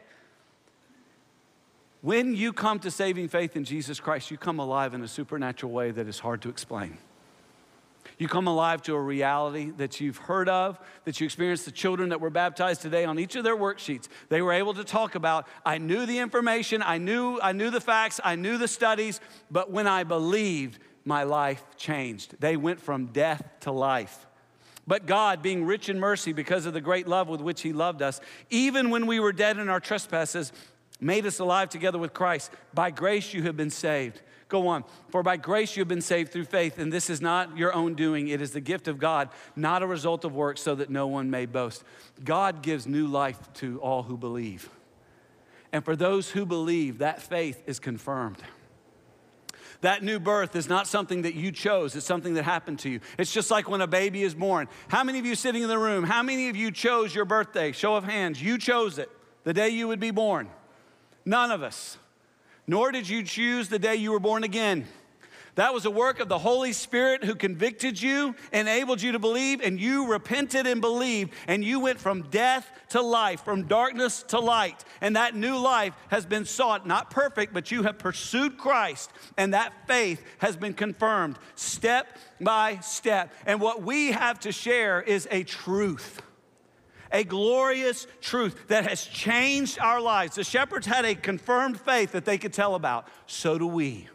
when 2.07 2.37
you 2.37 2.53
come 2.53 2.79
to 2.79 2.88
saving 2.88 3.26
faith 3.26 3.57
in 3.57 3.65
Jesus 3.65 3.99
Christ, 3.99 4.31
you 4.31 4.37
come 4.37 4.61
alive 4.61 4.95
in 4.95 5.03
a 5.03 5.09
supernatural 5.09 5.73
way 5.73 5.91
that 5.91 6.07
is 6.07 6.21
hard 6.21 6.41
to 6.43 6.49
explain. 6.49 6.99
You 8.17 8.29
come 8.29 8.47
alive 8.47 8.81
to 8.83 8.95
a 8.95 9.00
reality 9.00 9.73
that 9.79 10.00
you've 10.00 10.17
heard 10.17 10.49
of, 10.49 10.79
that 11.05 11.21
you 11.21 11.25
experienced. 11.25 11.65
The 11.65 11.73
children 11.73 12.11
that 12.11 12.21
were 12.21 12.31
baptized 12.31 12.81
today 12.81 13.05
on 13.05 13.19
each 13.19 13.35
of 13.35 13.43
their 13.43 13.57
worksheets, 13.57 14.07
they 14.29 14.41
were 14.41 14.53
able 14.53 14.73
to 14.75 14.85
talk 14.85 15.17
about, 15.17 15.49
I 15.65 15.79
knew 15.79 16.07
the 16.07 16.19
information, 16.19 16.81
I 16.81 16.99
knew, 16.99 17.41
I 17.43 17.50
knew 17.50 17.71
the 17.71 17.81
facts, 17.81 18.21
I 18.23 18.37
knew 18.37 18.57
the 18.57 18.69
studies, 18.69 19.21
but 19.50 19.73
when 19.73 19.88
I 19.88 20.05
believed, 20.05 20.79
my 21.05 21.25
life 21.25 21.65
changed. 21.76 22.37
They 22.38 22.57
went 22.57 22.81
from 22.81 23.07
death 23.07 23.43
to 23.61 23.73
life. 23.73 24.25
But 24.87 25.07
God, 25.07 25.43
being 25.43 25.64
rich 25.64 25.88
in 25.88 25.99
mercy 25.99 26.33
because 26.33 26.66
of 26.66 26.73
the 26.73 26.81
great 26.81 27.09
love 27.09 27.28
with 27.28 27.40
which 27.40 27.62
He 27.62 27.73
loved 27.73 28.02
us, 28.02 28.21
even 28.50 28.90
when 28.90 29.07
we 29.07 29.19
were 29.19 29.33
dead 29.33 29.59
in 29.59 29.69
our 29.69 29.81
trespasses, 29.81 30.52
made 31.00 31.26
us 31.26 31.38
alive 31.40 31.69
together 31.69 31.99
with 31.99 32.14
Christ. 32.14 32.50
By 32.73 32.90
grace 32.90 33.35
you 33.35 33.43
have 33.43 33.57
been 33.57 33.71
saved. 33.71 34.23
Go 34.49 34.69
on. 34.69 34.85
For 35.09 35.25
by 35.25 35.38
grace 35.38 35.76
you 35.76 35.81
have 35.81 35.88
been 35.88 36.00
saved 36.00 36.33
through 36.33 36.45
faith, 36.45 36.78
and 36.78 36.93
this 36.93 37.11
is 37.11 37.21
not 37.21 37.57
your 37.57 37.75
own 37.75 37.95
doing. 37.95 38.28
It 38.28 38.40
is 38.40 38.52
the 38.52 38.61
gift 38.61 38.87
of 38.87 38.99
God, 38.99 39.28
not 39.57 39.83
a 39.83 39.87
result 39.87 40.25
of 40.25 40.35
works, 40.37 40.62
so 40.62 40.76
that 40.76 40.88
no 40.88 41.09
one 41.09 41.31
may 41.31 41.47
boast. 41.47 41.83
God 42.25 42.62
gives 42.62 42.87
new 42.87 43.09
life 43.09 43.52
to 43.55 43.81
all 43.81 44.05
who 44.05 44.16
believe. 44.16 44.71
And 45.73 45.85
for 45.85 45.97
those 45.97 46.31
who 46.31 46.47
believe, 46.47 46.99
that 46.99 47.21
faith 47.21 47.62
is 47.66 47.81
confirmed. 47.81 48.38
That 49.87 50.02
new 50.02 50.19
birth 50.19 50.57
is 50.57 50.69
not 50.69 50.88
something 50.88 51.23
that 51.23 51.37
you 51.37 51.52
chose, 51.52 51.95
it's 51.95 52.05
something 52.05 52.35
that 52.35 52.43
happened 52.43 52.81
to 52.81 52.90
you. 52.90 52.99
It's 53.21 53.33
just 53.33 53.52
like 53.52 53.69
when 53.69 53.81
a 53.81 53.87
baby 53.87 54.25
is 54.25 54.35
born. 54.35 54.66
How 54.88 55.05
many 55.05 55.21
of 55.21 55.26
you 55.26 55.37
sitting 55.37 55.62
in 55.62 55.69
the 55.69 55.78
room, 55.78 56.02
how 56.02 56.25
many 56.25 56.49
of 56.49 56.57
you 56.57 56.73
chose 56.73 57.14
your 57.14 57.25
birthday? 57.25 57.71
Show 57.71 57.95
of 57.95 58.02
hands. 58.02 58.43
You 58.43 58.59
chose 58.59 58.99
it, 58.99 59.09
the 59.45 59.52
day 59.52 59.69
you 59.69 59.87
would 59.87 60.00
be 60.00 60.11
born. 60.11 60.49
None 61.25 61.52
of 61.52 61.62
us. 61.62 61.99
Nor 62.66 62.90
did 62.90 63.09
you 63.09 63.23
choose 63.23 63.69
the 63.69 63.78
day 63.78 63.95
you 63.95 64.11
were 64.11 64.19
born 64.19 64.43
again. 64.43 64.88
That 65.57 65.73
was 65.73 65.87
a 65.87 65.91
work 65.91 66.21
of 66.21 66.29
the 66.29 66.39
Holy 66.39 66.75
Spirit 66.75 67.25
who 67.25 67.35
convicted 67.35 68.01
you, 68.01 68.35
enabled 68.53 69.01
you 69.01 69.13
to 69.13 69.19
believe, 69.19 69.63
and 69.63 69.81
you 69.81 70.07
repented 70.07 70.67
and 70.67 70.83
believed, 70.83 71.33
and 71.49 71.65
you 71.65 71.81
went 71.81 71.99
from 71.99 72.23
death 72.25 72.71
to 72.91 73.01
life, 73.01 73.43
from 73.43 73.63
darkness 73.63 74.23
to 74.29 74.39
light. 74.39 74.85
And 75.01 75.17
that 75.17 75.35
new 75.35 75.57
life 75.57 75.95
has 76.09 76.27
been 76.27 76.45
sought, 76.45 76.87
not 76.87 77.11
perfect, 77.11 77.55
but 77.55 77.71
you 77.71 77.85
have 77.85 77.99
pursued 77.99 78.59
Christ, 78.59 79.11
and 79.39 79.55
that 79.55 79.73
faith 79.87 80.23
has 80.39 80.59
been 80.59 80.75
confirmed 80.75 81.39
step 81.55 82.07
by 82.39 82.79
step. 82.81 83.33
And 83.47 83.59
what 83.59 83.83
we 83.83 84.13
have 84.13 84.39
to 84.41 84.53
share 84.53 85.01
is 85.01 85.27
a 85.31 85.43
truth 85.43 86.23
a 87.13 87.23
glorious 87.23 88.07
truth 88.21 88.67
that 88.67 88.85
has 88.87 89.05
changed 89.05 89.79
our 89.79 90.01
lives. 90.01 90.35
The 90.35 90.45
shepherds 90.45 90.87
had 90.87 91.05
a 91.05 91.15
confirmed 91.15 91.81
faith 91.81 92.13
that 92.13 92.25
they 92.25 92.37
could 92.37 92.53
tell 92.53 92.75
about. 92.75 93.07
So 93.27 93.59
do 93.59 93.67
we. 93.67 94.09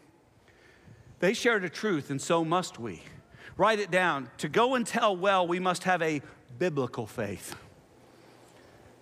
They 1.22 1.34
shared 1.34 1.62
a 1.62 1.68
truth, 1.68 2.10
and 2.10 2.20
so 2.20 2.44
must 2.44 2.80
we. 2.80 3.00
Write 3.56 3.78
it 3.78 3.92
down. 3.92 4.28
To 4.38 4.48
go 4.48 4.74
and 4.74 4.84
tell 4.84 5.16
well, 5.16 5.46
we 5.46 5.60
must 5.60 5.84
have 5.84 6.02
a 6.02 6.20
biblical 6.58 7.06
faith. 7.06 7.54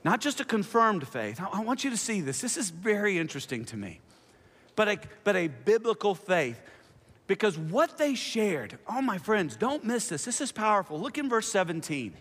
Not 0.05 0.21
just 0.21 0.39
a 0.39 0.45
confirmed 0.45 1.09
faith. 1.09 1.41
I 1.41 1.63
want 1.63 1.83
you 1.83 1.89
to 1.89 1.97
see 1.97 2.21
this. 2.21 2.43
This 2.43 2.59
is 2.59 2.69
very 2.69 3.17
interesting 3.17 3.65
to 3.65 3.77
me. 3.79 4.01
But 4.77 4.89
a, 4.89 4.99
but 5.25 5.35
a 5.35 5.49
biblical 5.49 6.15
faith. 6.15 6.61
Because 7.27 7.57
what 7.57 7.97
they 7.97 8.15
shared, 8.15 8.79
oh, 8.87 9.01
my 9.01 9.17
friends, 9.17 9.57
don't 9.57 9.83
miss 9.83 10.11
this. 10.11 10.27
This 10.27 10.43
is 10.43 10.53
powerful. 10.53 11.01
Look 11.01 11.17
in 11.17 11.27
verse 11.27 11.51
17. 11.51 12.13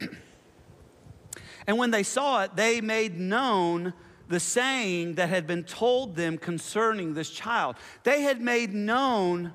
And 1.66 1.78
when 1.78 1.92
they 1.92 2.02
saw 2.02 2.42
it, 2.42 2.56
they 2.56 2.80
made 2.80 3.20
known 3.20 3.92
the 4.30 4.40
saying 4.40 5.16
that 5.16 5.28
had 5.28 5.46
been 5.46 5.64
told 5.64 6.14
them 6.14 6.38
concerning 6.38 7.14
this 7.14 7.28
child. 7.28 7.74
They 8.04 8.22
had 8.22 8.40
made 8.40 8.72
known, 8.72 9.52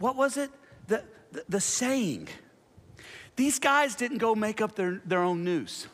what 0.00 0.16
was 0.16 0.36
it? 0.36 0.50
The, 0.88 1.04
the, 1.30 1.44
the 1.48 1.60
saying. 1.60 2.28
These 3.36 3.60
guys 3.60 3.94
didn't 3.94 4.18
go 4.18 4.34
make 4.34 4.60
up 4.60 4.74
their, 4.74 5.00
their 5.04 5.22
own 5.22 5.44
news. 5.44 5.86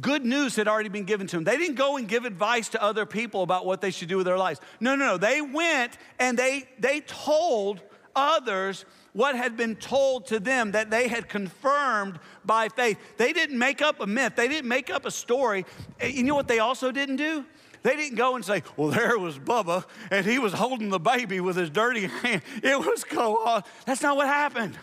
Good 0.00 0.24
news 0.24 0.56
had 0.56 0.66
already 0.66 0.88
been 0.88 1.04
given 1.04 1.26
to 1.26 1.36
them. 1.36 1.44
They 1.44 1.58
didn't 1.58 1.76
go 1.76 1.98
and 1.98 2.08
give 2.08 2.24
advice 2.24 2.70
to 2.70 2.82
other 2.82 3.04
people 3.04 3.42
about 3.42 3.66
what 3.66 3.82
they 3.82 3.90
should 3.90 4.08
do 4.08 4.16
with 4.16 4.26
their 4.26 4.38
lives. 4.38 4.60
No, 4.80 4.96
no, 4.96 5.04
no. 5.04 5.16
They 5.18 5.42
went 5.42 5.98
and 6.18 6.38
they, 6.38 6.66
they 6.78 7.00
told 7.00 7.82
others 8.16 8.86
what 9.14 9.36
had 9.36 9.56
been 9.56 9.76
told 9.76 10.26
to 10.26 10.38
them 10.38 10.72
that 10.72 10.90
they 10.90 11.08
had 11.08 11.28
confirmed 11.28 12.18
by 12.44 12.68
faith. 12.68 12.98
They 13.16 13.32
didn't 13.32 13.58
make 13.58 13.80
up 13.80 14.00
a 14.00 14.06
myth, 14.06 14.34
they 14.36 14.48
didn't 14.48 14.68
make 14.68 14.90
up 14.90 15.06
a 15.06 15.10
story. 15.10 15.64
Eh, 16.00 16.08
you 16.08 16.24
know 16.24 16.34
what 16.34 16.48
they 16.48 16.58
also 16.58 16.92
didn't 16.92 17.16
do? 17.16 17.46
They 17.84 17.96
didn't 17.96 18.16
go 18.16 18.34
and 18.34 18.44
say, 18.44 18.62
Well, 18.76 18.88
there 18.90 19.18
was 19.18 19.38
Bubba, 19.38 19.84
and 20.10 20.26
he 20.26 20.38
was 20.38 20.52
holding 20.52 20.90
the 20.90 20.98
baby 20.98 21.40
with 21.40 21.56
his 21.56 21.70
dirty 21.70 22.06
hand. 22.22 22.42
It 22.62 22.78
was 22.78 23.04
go 23.04 23.38
on. 23.38 23.58
Uh, 23.58 23.62
that's 23.86 24.02
not 24.02 24.16
what 24.16 24.26
happened. 24.26 24.76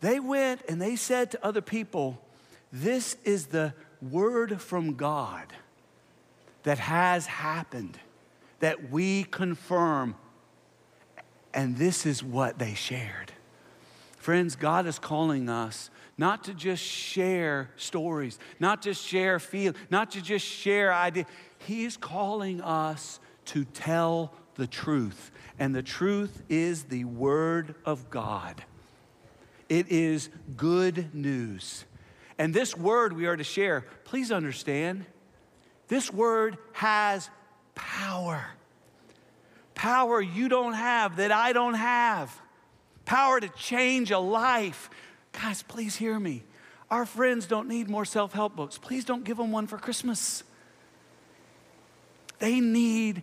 They 0.00 0.18
went 0.18 0.62
and 0.68 0.80
they 0.80 0.96
said 0.96 1.30
to 1.32 1.44
other 1.44 1.60
people, 1.60 2.20
This 2.72 3.16
is 3.24 3.46
the 3.46 3.74
word 4.00 4.60
from 4.60 4.94
God 4.94 5.52
that 6.62 6.78
has 6.78 7.26
happened, 7.26 7.98
that 8.60 8.90
we 8.90 9.24
confirm 9.24 10.14
and 11.54 11.76
this 11.76 12.04
is 12.04 12.22
what 12.22 12.58
they 12.58 12.74
shared. 12.74 13.32
Friends, 14.18 14.56
God 14.56 14.86
is 14.86 14.98
calling 14.98 15.48
us 15.48 15.90
not 16.16 16.44
to 16.44 16.54
just 16.54 16.82
share 16.82 17.70
stories, 17.76 18.38
not 18.58 18.82
to 18.82 18.94
share 18.94 19.38
feel, 19.38 19.72
not 19.90 20.12
to 20.12 20.22
just 20.22 20.46
share 20.46 20.92
ideas. 20.92 21.26
He 21.58 21.84
is 21.84 21.96
calling 21.96 22.60
us 22.60 23.20
to 23.46 23.64
tell 23.64 24.32
the 24.54 24.66
truth. 24.66 25.30
And 25.58 25.74
the 25.74 25.82
truth 25.82 26.42
is 26.48 26.84
the 26.84 27.04
Word 27.04 27.74
of 27.84 28.10
God. 28.10 28.64
It 29.68 29.90
is 29.90 30.30
good 30.56 31.14
news. 31.14 31.84
And 32.38 32.52
this 32.52 32.76
word 32.76 33.12
we 33.12 33.26
are 33.26 33.36
to 33.36 33.44
share, 33.44 33.86
please 34.04 34.32
understand, 34.32 35.06
this 35.88 36.12
word 36.12 36.58
has 36.72 37.30
power 37.74 38.44
power 39.74 40.20
you 40.20 40.48
don't 40.48 40.74
have 40.74 41.16
that 41.16 41.32
I 41.32 41.52
don't 41.52 41.74
have, 41.74 42.40
power 43.04 43.40
to 43.40 43.48
change 43.48 44.10
a 44.10 44.18
life. 44.18 44.90
Guys, 45.32 45.62
please 45.62 45.96
hear 45.96 46.18
me. 46.18 46.42
Our 46.90 47.06
friends 47.06 47.46
don't 47.46 47.68
need 47.68 47.88
more 47.88 48.04
self 48.04 48.32
help 48.32 48.56
books. 48.56 48.78
Please 48.78 49.04
don't 49.04 49.24
give 49.24 49.36
them 49.36 49.52
one 49.52 49.66
for 49.66 49.78
Christmas. 49.78 50.44
They 52.38 52.60
need 52.60 53.22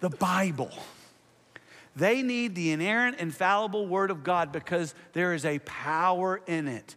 the 0.00 0.10
Bible. 0.10 0.70
They 1.94 2.22
need 2.22 2.54
the 2.54 2.70
inerrant, 2.70 3.18
infallible 3.18 3.86
Word 3.86 4.10
of 4.10 4.24
God 4.24 4.50
because 4.50 4.94
there 5.12 5.34
is 5.34 5.44
a 5.44 5.58
power 5.60 6.40
in 6.46 6.68
it. 6.68 6.96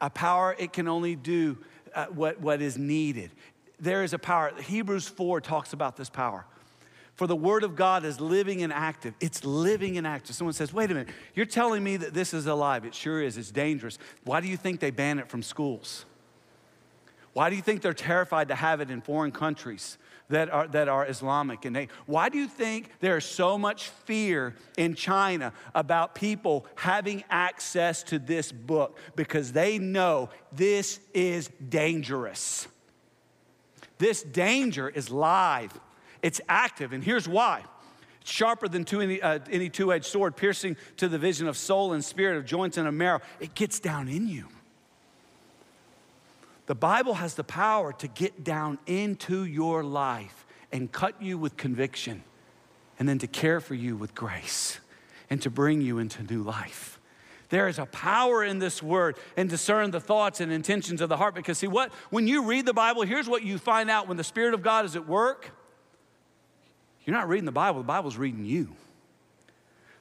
A 0.00 0.10
power 0.10 0.54
it 0.58 0.72
can 0.72 0.86
only 0.86 1.16
do 1.16 1.58
uh, 1.94 2.06
what, 2.06 2.40
what 2.40 2.60
is 2.60 2.76
needed. 2.76 3.30
There 3.80 4.04
is 4.04 4.12
a 4.12 4.18
power. 4.18 4.52
Hebrews 4.60 5.08
4 5.08 5.40
talks 5.40 5.72
about 5.72 5.96
this 5.96 6.10
power. 6.10 6.44
For 7.18 7.26
the 7.26 7.34
word 7.34 7.64
of 7.64 7.74
God 7.74 8.04
is 8.04 8.20
living 8.20 8.62
and 8.62 8.72
active. 8.72 9.12
It's 9.18 9.44
living 9.44 9.98
and 9.98 10.06
active. 10.06 10.36
Someone 10.36 10.54
says, 10.54 10.72
wait 10.72 10.88
a 10.92 10.94
minute, 10.94 11.08
you're 11.34 11.46
telling 11.46 11.82
me 11.82 11.96
that 11.96 12.14
this 12.14 12.32
is 12.32 12.46
alive. 12.46 12.84
It 12.84 12.94
sure 12.94 13.20
is. 13.20 13.36
It's 13.36 13.50
dangerous. 13.50 13.98
Why 14.22 14.40
do 14.40 14.46
you 14.46 14.56
think 14.56 14.78
they 14.78 14.92
ban 14.92 15.18
it 15.18 15.28
from 15.28 15.42
schools? 15.42 16.04
Why 17.32 17.50
do 17.50 17.56
you 17.56 17.62
think 17.62 17.82
they're 17.82 17.92
terrified 17.92 18.46
to 18.48 18.54
have 18.54 18.80
it 18.80 18.88
in 18.88 19.00
foreign 19.00 19.32
countries 19.32 19.98
that 20.28 20.48
are, 20.48 20.68
that 20.68 20.86
are 20.86 21.08
Islamic? 21.08 21.64
And 21.64 21.74
they, 21.74 21.88
why 22.06 22.28
do 22.28 22.38
you 22.38 22.46
think 22.46 22.92
there's 23.00 23.24
so 23.24 23.58
much 23.58 23.88
fear 23.88 24.54
in 24.76 24.94
China 24.94 25.52
about 25.74 26.14
people 26.14 26.66
having 26.76 27.24
access 27.30 28.04
to 28.04 28.20
this 28.20 28.52
book? 28.52 28.96
Because 29.16 29.50
they 29.50 29.80
know 29.80 30.30
this 30.52 31.00
is 31.12 31.50
dangerous. 31.68 32.68
This 33.98 34.22
danger 34.22 34.88
is 34.88 35.10
live. 35.10 35.72
It's 36.22 36.40
active, 36.48 36.92
and 36.92 37.02
here's 37.02 37.28
why. 37.28 37.64
It's 38.20 38.30
sharper 38.30 38.68
than 38.68 38.84
two, 38.84 39.00
any, 39.00 39.22
uh, 39.22 39.38
any 39.50 39.68
two 39.68 39.92
edged 39.92 40.06
sword, 40.06 40.36
piercing 40.36 40.76
to 40.96 41.08
the 41.08 41.18
vision 41.18 41.46
of 41.46 41.56
soul 41.56 41.92
and 41.92 42.04
spirit, 42.04 42.36
of 42.36 42.44
joints 42.44 42.76
and 42.76 42.88
of 42.88 42.94
marrow. 42.94 43.20
It 43.40 43.54
gets 43.54 43.80
down 43.80 44.08
in 44.08 44.28
you. 44.28 44.48
The 46.66 46.74
Bible 46.74 47.14
has 47.14 47.34
the 47.34 47.44
power 47.44 47.92
to 47.94 48.08
get 48.08 48.44
down 48.44 48.78
into 48.86 49.44
your 49.44 49.82
life 49.82 50.44
and 50.70 50.92
cut 50.92 51.22
you 51.22 51.38
with 51.38 51.56
conviction, 51.56 52.22
and 52.98 53.08
then 53.08 53.18
to 53.20 53.26
care 53.26 53.60
for 53.60 53.74
you 53.74 53.96
with 53.96 54.14
grace 54.14 54.80
and 55.30 55.40
to 55.42 55.50
bring 55.50 55.80
you 55.80 55.98
into 55.98 56.22
new 56.22 56.42
life. 56.42 56.98
There 57.48 57.68
is 57.68 57.78
a 57.78 57.86
power 57.86 58.44
in 58.44 58.58
this 58.58 58.82
word 58.82 59.16
and 59.36 59.48
discern 59.48 59.90
the 59.90 60.00
thoughts 60.00 60.40
and 60.40 60.52
intentions 60.52 61.00
of 61.00 61.08
the 61.08 61.16
heart. 61.16 61.34
Because, 61.34 61.58
see, 61.58 61.66
what 61.66 61.92
when 62.10 62.28
you 62.28 62.44
read 62.44 62.66
the 62.66 62.74
Bible, 62.74 63.02
here's 63.02 63.28
what 63.28 63.42
you 63.42 63.56
find 63.56 63.88
out 63.88 64.06
when 64.06 64.18
the 64.18 64.24
Spirit 64.24 64.52
of 64.52 64.62
God 64.62 64.84
is 64.84 64.96
at 64.96 65.06
work 65.06 65.50
you're 67.08 67.16
not 67.16 67.26
reading 67.26 67.46
the 67.46 67.52
Bible, 67.52 67.80
the 67.80 67.86
Bible's 67.86 68.18
reading 68.18 68.44
you. 68.44 68.68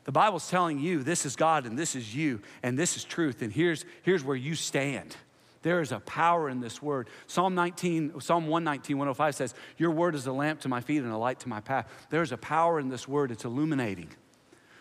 The 0.04 0.12
Bible's 0.12 0.50
telling 0.50 0.78
you 0.78 1.04
this 1.04 1.26
is 1.26 1.38
God 1.38 1.66
and 1.66 1.80
this 1.80 1.96
is 1.96 2.14
you 2.14 2.42
and 2.62 2.78
this 2.78 2.98
is 2.98 3.06
truth 3.06 3.42
and 3.42 3.50
here's, 3.50 3.86
here's 4.02 4.26
where 4.26 4.36
you 4.36 4.56
stand. 4.56 5.16
There 5.62 5.80
is 5.80 5.94
a 5.94 6.02
power 6.02 6.50
in 6.50 6.60
this 6.60 6.82
word. 6.82 7.08
Psalm 7.28 7.56
19, 7.56 8.20
Psalm 8.20 8.48
119, 8.48 8.98
105 8.98 9.36
says, 9.36 9.56
Your 9.78 9.92
word 9.92 10.16
is 10.16 10.28
a 10.28 10.34
lamp 10.34 10.60
to 10.62 10.68
my 10.68 10.82
feet 10.82 11.02
and 11.02 11.10
a 11.10 11.18
light 11.18 11.40
to 11.40 11.48
my 11.48 11.62
path. 11.62 11.88
There's 12.10 12.34
a 12.34 12.38
power 12.38 12.78
in 12.78 12.90
this 12.90 13.08
word, 13.08 13.32
it's 13.32 13.46
illuminating. 13.46 14.10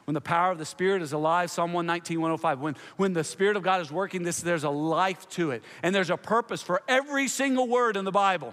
When 0.06 0.14
the 0.14 0.20
power 0.20 0.50
of 0.50 0.58
the 0.58 0.64
Spirit 0.64 1.02
is 1.02 1.12
alive, 1.12 1.52
Psalm 1.52 1.72
119, 1.72 2.20
105, 2.20 2.58
when, 2.58 2.76
when 2.96 3.12
the 3.12 3.22
Spirit 3.22 3.56
of 3.56 3.62
God 3.62 3.80
is 3.80 3.92
working 3.92 4.24
this, 4.24 4.40
there's 4.40 4.64
a 4.64 4.70
life 4.70 5.28
to 5.30 5.52
it. 5.52 5.62
And 5.84 5.94
there's 5.94 6.10
a 6.10 6.16
purpose 6.16 6.60
for 6.60 6.82
every 6.88 7.28
single 7.28 7.68
word 7.68 7.96
in 7.96 8.04
the 8.04 8.10
Bible. 8.10 8.52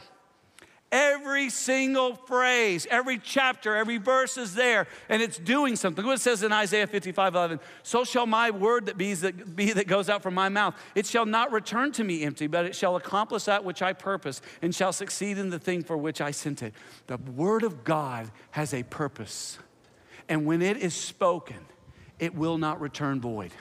Every 0.93 1.49
single 1.49 2.13
phrase, 2.13 2.85
every 2.87 3.17
chapter, 3.17 3.75
every 3.75 3.97
verse 3.97 4.37
is 4.37 4.53
there, 4.53 4.85
and 5.09 5.23
it's 5.23 5.39
doing 5.39 5.75
something. 5.75 6.05
What 6.05 6.19
it 6.19 6.21
says 6.21 6.43
in 6.43 6.51
Isaiah 6.51 6.85
55 6.85 7.33
11, 7.33 7.59
so 7.81 8.03
shall 8.03 8.27
my 8.27 8.51
word 8.51 8.85
that 8.85 8.95
be, 8.95 9.15
that 9.15 9.55
be 9.55 9.73
that 9.73 9.87
goes 9.87 10.07
out 10.07 10.21
from 10.21 10.35
my 10.35 10.49
mouth. 10.49 10.75
It 10.93 11.07
shall 11.07 11.25
not 11.25 11.51
return 11.51 11.93
to 11.93 12.03
me 12.03 12.23
empty, 12.23 12.45
but 12.45 12.67
it 12.67 12.75
shall 12.75 12.95
accomplish 12.95 13.45
that 13.45 13.65
which 13.65 13.81
I 13.81 13.93
purpose, 13.93 14.39
and 14.61 14.73
shall 14.73 14.93
succeed 14.93 15.39
in 15.39 15.49
the 15.49 15.57
thing 15.57 15.81
for 15.81 15.97
which 15.97 16.21
I 16.21 16.29
sent 16.29 16.61
it. 16.61 16.75
The 17.07 17.17
word 17.17 17.63
of 17.63 17.83
God 17.83 18.29
has 18.51 18.71
a 18.71 18.83
purpose, 18.83 19.57
and 20.29 20.45
when 20.45 20.61
it 20.61 20.77
is 20.77 20.93
spoken, 20.93 21.57
it 22.19 22.35
will 22.35 22.59
not 22.59 22.79
return 22.79 23.19
void. 23.19 23.51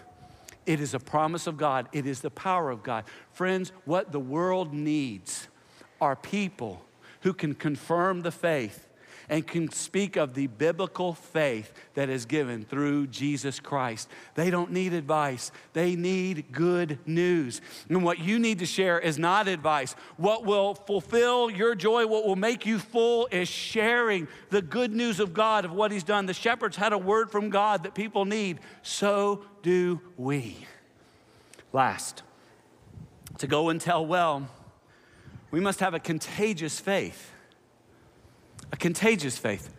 It 0.66 0.80
is 0.80 0.92
a 0.92 1.00
promise 1.00 1.46
of 1.46 1.56
God, 1.56 1.88
it 1.94 2.04
is 2.04 2.20
the 2.20 2.30
power 2.30 2.68
of 2.68 2.82
God. 2.82 3.04
Friends, 3.32 3.72
what 3.86 4.12
the 4.12 4.20
world 4.20 4.74
needs 4.74 5.48
are 5.98 6.14
people 6.14 6.84
who 7.22 7.32
can 7.32 7.54
confirm 7.54 8.22
the 8.22 8.30
faith 8.30 8.88
and 9.28 9.46
can 9.46 9.70
speak 9.70 10.16
of 10.16 10.34
the 10.34 10.46
biblical 10.46 11.14
faith 11.14 11.72
that 11.94 12.08
is 12.08 12.26
given 12.26 12.64
through 12.64 13.06
Jesus 13.06 13.60
Christ. 13.60 14.08
They 14.34 14.50
don't 14.50 14.72
need 14.72 14.92
advice, 14.92 15.50
they 15.72 15.96
need 15.96 16.52
good 16.52 16.98
news. 17.06 17.60
And 17.88 18.04
what 18.04 18.18
you 18.18 18.38
need 18.38 18.58
to 18.58 18.66
share 18.66 18.98
is 18.98 19.18
not 19.18 19.48
advice. 19.48 19.94
What 20.16 20.44
will 20.44 20.74
fulfill 20.74 21.50
your 21.50 21.74
joy, 21.74 22.06
what 22.06 22.26
will 22.26 22.36
make 22.36 22.66
you 22.66 22.78
full, 22.78 23.28
is 23.30 23.48
sharing 23.48 24.28
the 24.50 24.62
good 24.62 24.92
news 24.92 25.20
of 25.20 25.32
God, 25.32 25.64
of 25.64 25.72
what 25.72 25.92
He's 25.92 26.04
done. 26.04 26.26
The 26.26 26.34
shepherds 26.34 26.76
had 26.76 26.92
a 26.92 26.98
word 26.98 27.30
from 27.30 27.50
God 27.50 27.84
that 27.84 27.94
people 27.94 28.24
need. 28.24 28.60
So 28.82 29.44
do 29.62 30.00
we. 30.16 30.66
Last, 31.72 32.22
to 33.38 33.46
go 33.46 33.70
and 33.70 33.80
tell 33.80 34.04
well 34.04 34.48
we 35.52 35.60
must 35.60 35.78
have 35.78 35.94
a 35.94 36.00
contagious 36.00 36.80
faith. 36.80 37.30
A 38.72 38.76
contagious 38.76 39.38
faith. 39.38 39.72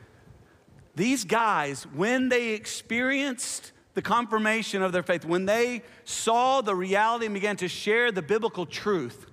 These 0.95 1.25
guys, 1.25 1.83
when 1.95 2.29
they 2.29 2.49
experienced 2.49 3.71
the 3.95 4.01
confirmation 4.01 4.83
of 4.83 4.91
their 4.91 5.03
faith, 5.03 5.25
when 5.25 5.45
they 5.45 5.81
saw 6.05 6.61
the 6.61 6.75
reality 6.75 7.25
and 7.25 7.33
began 7.33 7.57
to 7.57 7.67
share 7.67 8.11
the 8.11 8.21
biblical 8.21 8.67
truth, 8.67 9.25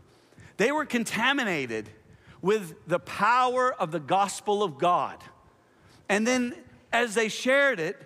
they 0.56 0.72
were 0.72 0.86
contaminated 0.86 1.90
with 2.40 2.74
the 2.86 2.98
power 2.98 3.74
of 3.74 3.92
the 3.92 4.00
gospel 4.00 4.62
of 4.62 4.78
God. 4.78 5.22
And 6.08 6.26
then 6.26 6.54
as 6.90 7.14
they 7.14 7.28
shared 7.28 7.78
it, 7.78 7.96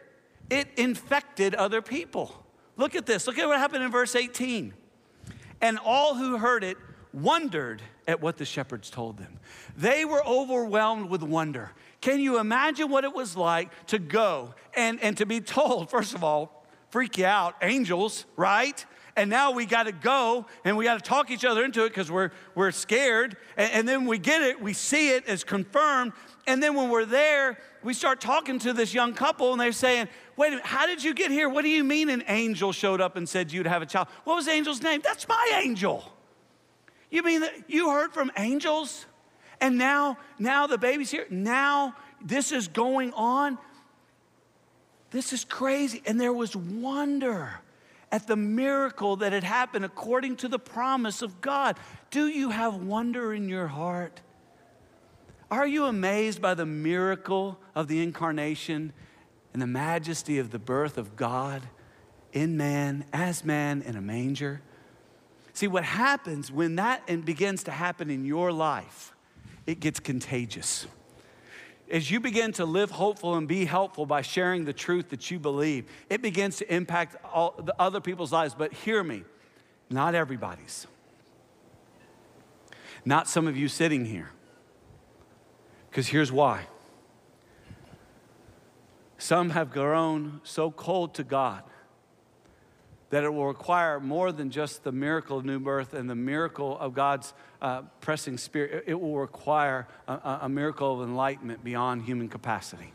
it 0.51 0.69
infected 0.77 1.55
other 1.55 1.81
people. 1.81 2.45
Look 2.77 2.97
at 2.97 3.07
this. 3.07 3.29
Look 3.29 3.39
at 3.39 3.47
what 3.47 3.59
happened 3.59 3.85
in 3.85 3.93
verse 3.93 4.17
18. 4.17 4.75
And 5.61 5.79
all 5.79 6.17
who 6.17 6.37
heard 6.37 6.65
it 6.65 6.77
wondered 7.15 7.81
at 8.07 8.21
what 8.21 8.37
the 8.37 8.45
shepherds 8.45 8.91
told 8.91 9.19
them. 9.19 9.39
They 9.77 10.05
were 10.05 10.25
overwhelmed 10.27 11.09
with 11.09 11.23
wonder. 11.23 11.71
Can 12.01 12.21
you 12.21 12.39
imagine 12.39 12.91
what 12.91 13.05
it 13.05 13.15
was 13.15 13.37
like 13.37 13.87
to 13.87 13.99
go 13.99 14.55
and, 14.75 15.01
and 15.01 15.17
to 15.19 15.27
be 15.27 15.41
told, 15.41 15.91
first 15.91 16.15
of 16.15 16.23
all, 16.23 16.67
freak 16.91 17.19
you 17.19 17.27
out, 17.27 17.55
angels, 17.63 18.27
right? 18.37 18.85
And 19.17 19.31
now 19.31 19.53
we 19.53 19.65
got 19.65 19.85
to 19.85 19.93
go 19.93 20.47
and 20.65 20.77
we 20.77 20.85
got 20.85 21.03
to 21.03 21.09
talk 21.09 21.31
each 21.31 21.45
other 21.45 21.65
into 21.65 21.85
it 21.85 21.91
because 21.91 22.11
we're, 22.11 22.31
we're 22.55 22.73
scared. 22.73 23.37
And, 23.57 23.73
and 23.73 23.89
then 23.89 24.07
we 24.07 24.19
get 24.19 24.43
it, 24.43 24.61
we 24.61 24.73
see 24.73 25.11
it 25.11 25.27
as 25.27 25.45
confirmed. 25.45 26.13
And 26.47 26.63
then 26.63 26.75
when 26.75 26.91
we're 26.91 27.05
there, 27.05 27.59
we 27.83 27.95
start 27.95 28.21
talking 28.21 28.59
to 28.61 28.73
this 28.73 28.93
young 28.93 29.15
couple 29.15 29.53
and 29.53 29.61
they're 29.61 29.73
saying, 29.73 30.09
Wait 30.37 30.49
a 30.49 30.51
minute, 30.51 30.67
how 30.67 30.87
did 30.87 31.03
you 31.03 31.15
get 31.15 31.31
here? 31.31 31.49
What 31.49 31.63
do 31.63 31.69
you 31.69 31.85
mean 31.85 32.11
an 32.11 32.25
angel 32.27 32.73
showed 32.73 33.01
up 33.01 33.15
and 33.17 33.29
said 33.29 33.53
you'd 33.53 33.67
have 33.67 33.83
a 33.83 33.87
child? 33.87 34.09
What 34.25 34.35
was 34.35 34.47
the 34.47 34.53
angel's 34.53 34.83
name? 34.83 35.01
That's 35.03 35.29
my 35.29 35.61
angel. 35.63 36.14
You 37.15 37.23
mean 37.23 37.43
that 37.43 37.53
you 37.69 37.91
heard 37.91 38.13
from 38.13 38.33
angels? 38.37 39.07
And 39.61 39.79
now, 39.79 40.19
now 40.37 40.67
the 40.67 40.77
baby's 40.77 41.13
here. 41.13 41.27
Now 41.31 41.95
this 42.21 42.51
is 42.51 42.67
going 42.67 43.13
on. 43.13 43.57
This 45.13 45.33
is 45.33 45.45
crazy. 45.45 46.03
And 46.07 46.21
there 46.21 46.33
was 46.33 46.57
wonder 46.57 47.61
at 48.11 48.27
the 48.27 48.35
miracle 48.35 49.15
that 49.19 49.33
had 49.33 49.45
happened 49.45 49.85
according 49.85 50.39
to 50.39 50.49
the 50.49 50.59
promise 50.59 51.23
of 51.23 51.41
God. 51.41 51.79
Do 52.11 52.27
you 52.27 52.51
have 52.51 52.75
wonder 52.75 53.33
in 53.33 53.49
your 53.49 53.69
heart? 53.69 54.21
Are 55.53 55.69
you 55.69 55.85
amazed 55.85 56.43
by 56.43 56.55
the 56.55 56.67
miracle 56.67 57.61
of 57.77 57.87
the 57.87 58.03
incarnation 58.03 58.93
and 59.53 59.63
the 59.63 59.69
majesty 59.69 60.41
of 60.41 60.51
the 60.51 60.59
birth 60.59 60.99
of 60.99 61.15
God 61.15 61.63
in 62.33 62.57
man, 62.57 63.05
as 63.13 63.45
man 63.45 63.83
in 63.83 63.95
a 63.95 64.03
manger? 64.03 64.63
See, 65.55 65.69
what 65.69 65.85
happens 65.85 66.51
when 66.51 66.77
that 66.77 67.07
begins 67.25 67.63
to 67.65 67.71
happen 67.71 68.11
in 68.11 68.25
your 68.25 68.53
life, 68.53 69.15
it 69.67 69.79
gets 69.79 70.01
contagious. 70.01 70.87
As 71.89 72.11
you 72.11 72.19
begin 72.19 72.53
to 72.55 72.65
live 72.65 72.91
hopeful 72.91 73.37
and 73.37 73.47
be 73.47 73.65
helpful 73.65 74.05
by 74.05 74.23
sharing 74.23 74.65
the 74.65 74.73
truth 74.73 75.11
that 75.11 75.31
you 75.31 75.39
believe, 75.39 75.87
it 76.11 76.23
begins 76.23 76.57
to 76.57 76.75
impact 76.75 77.17
all 77.33 77.55
the 77.63 77.75
other 77.81 78.01
people's 78.01 78.33
lives. 78.33 78.53
But 78.53 78.73
hear 78.73 79.05
me, 79.05 79.23
not 79.89 80.17
everybody's. 80.17 80.89
Not 83.05 83.29
some 83.29 83.47
of 83.47 83.57
you 83.57 83.69
sitting 83.69 84.07
here. 84.07 84.31
Because 85.89 86.09
here's 86.09 86.33
why. 86.33 86.67
Some 89.19 89.51
have 89.51 89.71
grown 89.71 90.41
so 90.43 90.73
cold 90.73 91.15
to 91.15 91.23
God 91.23 91.63
that 93.15 93.23
it 93.23 93.33
will 93.33 93.47
require 93.47 94.01
more 94.01 94.33
than 94.33 94.51
just 94.51 94.83
the 94.83 94.91
miracle 94.91 95.39
of 95.39 95.45
new 95.45 95.61
birth 95.61 95.95
and 95.95 96.11
the 96.11 96.17
miracle 96.17 96.77
of 96.81 96.95
God's 96.95 97.33
uh, 97.63 97.83
pressing 98.01 98.37
spirit. 98.37 98.83
It 98.89 99.01
will 99.01 99.17
require 99.19 99.87
a, 100.09 100.41
a 100.43 100.49
miracle 100.49 101.01
of 101.01 101.09
enlightenment 101.09 101.63
beyond 101.63 102.03
human 102.03 102.29
capacity. 102.29 102.93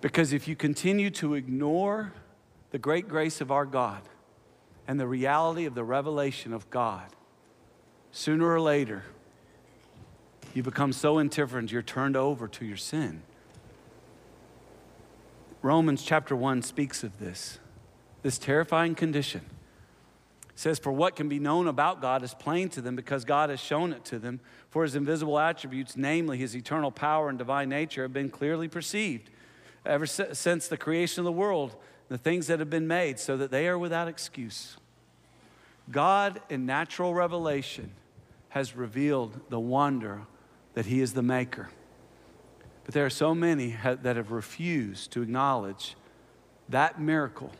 Because 0.00 0.32
if 0.32 0.48
you 0.48 0.56
continue 0.56 1.08
to 1.10 1.34
ignore 1.34 2.12
the 2.72 2.78
great 2.78 3.06
grace 3.06 3.40
of 3.40 3.52
our 3.52 3.64
God 3.64 4.02
and 4.88 4.98
the 4.98 5.06
reality 5.06 5.64
of 5.64 5.76
the 5.76 5.84
revelation 5.84 6.52
of 6.52 6.68
God, 6.68 7.14
sooner 8.10 8.44
or 8.44 8.60
later, 8.60 9.04
you 10.52 10.64
become 10.64 10.92
so 10.92 11.18
indifferent 11.18 11.70
you're 11.70 11.80
turned 11.80 12.16
over 12.16 12.48
to 12.48 12.64
your 12.64 12.76
sin. 12.76 13.22
Romans 15.62 16.02
chapter 16.02 16.34
1 16.34 16.62
speaks 16.62 17.04
of 17.04 17.20
this 17.20 17.60
this 18.22 18.38
terrifying 18.38 18.94
condition. 18.94 19.42
says, 20.54 20.78
For 20.78 20.92
what 20.92 21.16
can 21.16 21.28
be 21.28 21.38
known 21.38 21.68
about 21.68 22.00
God 22.00 22.22
is 22.22 22.34
plain 22.34 22.68
to 22.70 22.80
them 22.80 22.96
because 22.96 23.24
God 23.24 23.50
has 23.50 23.60
shown 23.60 23.92
it 23.92 24.04
to 24.06 24.18
them. 24.18 24.40
For 24.70 24.82
his 24.82 24.94
invisible 24.94 25.38
attributes, 25.38 25.96
namely 25.96 26.38
his 26.38 26.54
eternal 26.56 26.90
power 26.90 27.28
and 27.28 27.38
divine 27.38 27.68
nature, 27.68 28.02
have 28.02 28.12
been 28.12 28.30
clearly 28.30 28.68
perceived 28.68 29.30
ever 29.86 30.06
since 30.06 30.68
the 30.68 30.76
creation 30.76 31.20
of 31.20 31.24
the 31.24 31.32
world, 31.32 31.74
the 32.08 32.18
things 32.18 32.46
that 32.48 32.58
have 32.58 32.70
been 32.70 32.86
made, 32.86 33.18
so 33.18 33.36
that 33.36 33.50
they 33.50 33.68
are 33.68 33.78
without 33.78 34.08
excuse. 34.08 34.76
God, 35.90 36.40
in 36.50 36.66
natural 36.66 37.14
revelation, 37.14 37.92
has 38.50 38.76
revealed 38.76 39.40
the 39.48 39.60
wonder 39.60 40.22
that 40.74 40.86
he 40.86 41.00
is 41.00 41.14
the 41.14 41.22
maker. 41.22 41.70
But 42.84 42.94
there 42.94 43.06
are 43.06 43.10
so 43.10 43.34
many 43.34 43.76
that 43.82 44.16
have 44.16 44.30
refused 44.30 45.10
to 45.12 45.22
acknowledge 45.22 45.96
that 46.68 47.00
miracle 47.00 47.52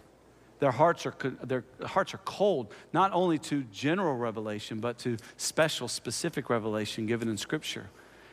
their 0.59 0.71
hearts 0.71 1.07
are, 1.07 1.15
their 1.45 1.65
hearts 1.85 2.15
are 2.15 2.21
cold, 2.25 2.75
not 2.93 3.13
only 3.13 3.39
to 3.39 3.63
general 3.73 4.17
revelation, 4.17 4.81
but 4.81 4.99
to 4.99 5.17
special, 5.37 5.89
specific 5.89 6.51
revelation 6.51 7.07
given 7.07 7.29
in 7.29 7.37
Scripture. 7.37 7.89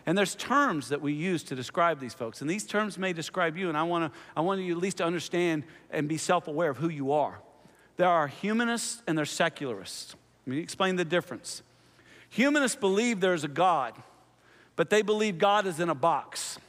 And 0.05 0.17
there's 0.17 0.35
terms 0.35 0.89
that 0.89 1.01
we 1.01 1.13
use 1.13 1.43
to 1.43 1.55
describe 1.55 1.99
these 1.99 2.13
folks. 2.13 2.41
And 2.41 2.49
these 2.49 2.65
terms 2.65 2.97
may 2.97 3.11
describe 3.11 3.57
you, 3.57 3.69
and 3.69 3.77
I 3.77 3.83
want, 3.83 4.13
to, 4.13 4.19
I 4.35 4.41
want 4.41 4.61
you 4.61 4.75
at 4.75 4.81
least 4.81 4.97
to 4.97 5.05
understand 5.05 5.63
and 5.89 6.07
be 6.07 6.17
self 6.17 6.47
aware 6.47 6.69
of 6.69 6.77
who 6.77 6.89
you 6.89 7.11
are. 7.11 7.39
There 7.97 8.09
are 8.09 8.27
humanists 8.27 9.01
and 9.07 9.17
there's 9.17 9.31
secularists. 9.31 10.15
Let 10.45 10.55
me 10.55 10.61
explain 10.61 10.95
the 10.95 11.05
difference. 11.05 11.63
Humanists 12.29 12.75
believe 12.77 13.19
there's 13.19 13.43
a 13.43 13.49
God, 13.49 13.93
but 14.75 14.89
they 14.89 15.01
believe 15.01 15.37
God 15.37 15.65
is 15.65 15.79
in 15.79 15.89
a 15.89 15.95
box. 15.95 16.59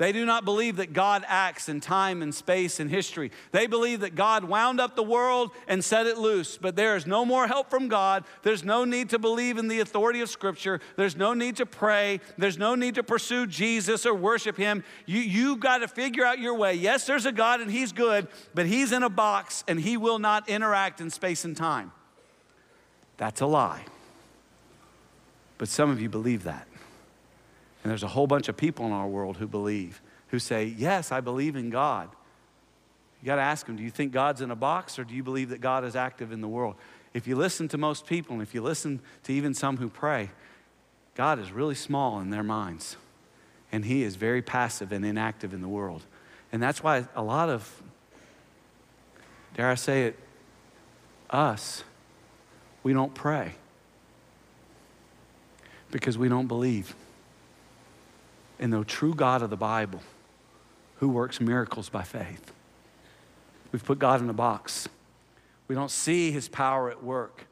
They 0.00 0.12
do 0.12 0.24
not 0.24 0.46
believe 0.46 0.76
that 0.76 0.94
God 0.94 1.26
acts 1.28 1.68
in 1.68 1.80
time 1.80 2.22
and 2.22 2.34
space 2.34 2.80
and 2.80 2.88
history. 2.88 3.30
They 3.52 3.66
believe 3.66 4.00
that 4.00 4.14
God 4.14 4.44
wound 4.44 4.80
up 4.80 4.96
the 4.96 5.02
world 5.02 5.50
and 5.68 5.84
set 5.84 6.06
it 6.06 6.16
loose, 6.16 6.56
but 6.56 6.74
there 6.74 6.96
is 6.96 7.06
no 7.06 7.26
more 7.26 7.46
help 7.46 7.68
from 7.68 7.88
God. 7.88 8.24
There's 8.42 8.64
no 8.64 8.86
need 8.86 9.10
to 9.10 9.18
believe 9.18 9.58
in 9.58 9.68
the 9.68 9.80
authority 9.80 10.22
of 10.22 10.30
Scripture. 10.30 10.80
There's 10.96 11.16
no 11.16 11.34
need 11.34 11.56
to 11.56 11.66
pray. 11.66 12.20
There's 12.38 12.56
no 12.56 12.74
need 12.74 12.94
to 12.94 13.02
pursue 13.02 13.46
Jesus 13.46 14.06
or 14.06 14.14
worship 14.14 14.56
Him. 14.56 14.84
You, 15.04 15.20
you 15.20 15.56
got 15.56 15.78
to 15.78 15.88
figure 15.88 16.24
out 16.24 16.38
your 16.38 16.54
way. 16.54 16.76
Yes, 16.76 17.04
there's 17.04 17.26
a 17.26 17.32
God 17.32 17.60
and 17.60 17.70
He's 17.70 17.92
good, 17.92 18.26
but 18.54 18.64
He's 18.64 18.92
in 18.92 19.02
a 19.02 19.10
box 19.10 19.64
and 19.68 19.78
He 19.78 19.98
will 19.98 20.18
not 20.18 20.48
interact 20.48 21.02
in 21.02 21.10
space 21.10 21.44
and 21.44 21.54
time. 21.54 21.92
That's 23.18 23.42
a 23.42 23.46
lie. 23.46 23.84
But 25.58 25.68
some 25.68 25.90
of 25.90 26.00
you 26.00 26.08
believe 26.08 26.44
that. 26.44 26.69
And 27.82 27.90
there's 27.90 28.02
a 28.02 28.08
whole 28.08 28.26
bunch 28.26 28.48
of 28.48 28.56
people 28.56 28.86
in 28.86 28.92
our 28.92 29.08
world 29.08 29.38
who 29.38 29.46
believe, 29.46 30.02
who 30.28 30.38
say, 30.38 30.64
Yes, 30.64 31.12
I 31.12 31.20
believe 31.20 31.56
in 31.56 31.70
God. 31.70 32.10
You 33.22 33.26
got 33.26 33.36
to 33.36 33.42
ask 33.42 33.66
them, 33.66 33.76
do 33.76 33.82
you 33.82 33.90
think 33.90 34.12
God's 34.12 34.40
in 34.40 34.50
a 34.50 34.56
box 34.56 34.98
or 34.98 35.04
do 35.04 35.14
you 35.14 35.22
believe 35.22 35.50
that 35.50 35.60
God 35.60 35.84
is 35.84 35.94
active 35.94 36.32
in 36.32 36.40
the 36.40 36.48
world? 36.48 36.74
If 37.12 37.26
you 37.26 37.36
listen 37.36 37.68
to 37.68 37.78
most 37.78 38.06
people, 38.06 38.34
and 38.34 38.42
if 38.42 38.54
you 38.54 38.62
listen 38.62 39.00
to 39.24 39.32
even 39.32 39.52
some 39.52 39.76
who 39.76 39.88
pray, 39.88 40.30
God 41.14 41.38
is 41.38 41.52
really 41.52 41.74
small 41.74 42.20
in 42.20 42.30
their 42.30 42.42
minds. 42.42 42.96
And 43.72 43.84
He 43.84 44.04
is 44.04 44.16
very 44.16 44.40
passive 44.40 44.90
and 44.90 45.04
inactive 45.04 45.52
in 45.52 45.60
the 45.60 45.68
world. 45.68 46.02
And 46.52 46.62
that's 46.62 46.82
why 46.82 47.06
a 47.14 47.22
lot 47.22 47.50
of, 47.50 47.82
dare 49.54 49.68
I 49.68 49.74
say 49.74 50.04
it, 50.04 50.18
us, 51.28 51.84
we 52.82 52.92
don't 52.92 53.14
pray 53.14 53.52
because 55.90 56.16
we 56.16 56.28
don't 56.28 56.46
believe 56.46 56.94
in 58.60 58.70
the 58.70 58.84
true 58.84 59.14
God 59.14 59.42
of 59.42 59.50
the 59.50 59.56
Bible 59.56 60.02
who 60.98 61.08
works 61.08 61.40
miracles 61.40 61.88
by 61.88 62.02
faith. 62.02 62.52
We've 63.72 63.84
put 63.84 63.98
God 63.98 64.20
in 64.20 64.28
a 64.28 64.34
box. 64.34 64.88
We 65.66 65.74
don't 65.74 65.90
see 65.90 66.30
his 66.30 66.46
power 66.48 66.90
at 66.90 67.02
work. 67.02 67.46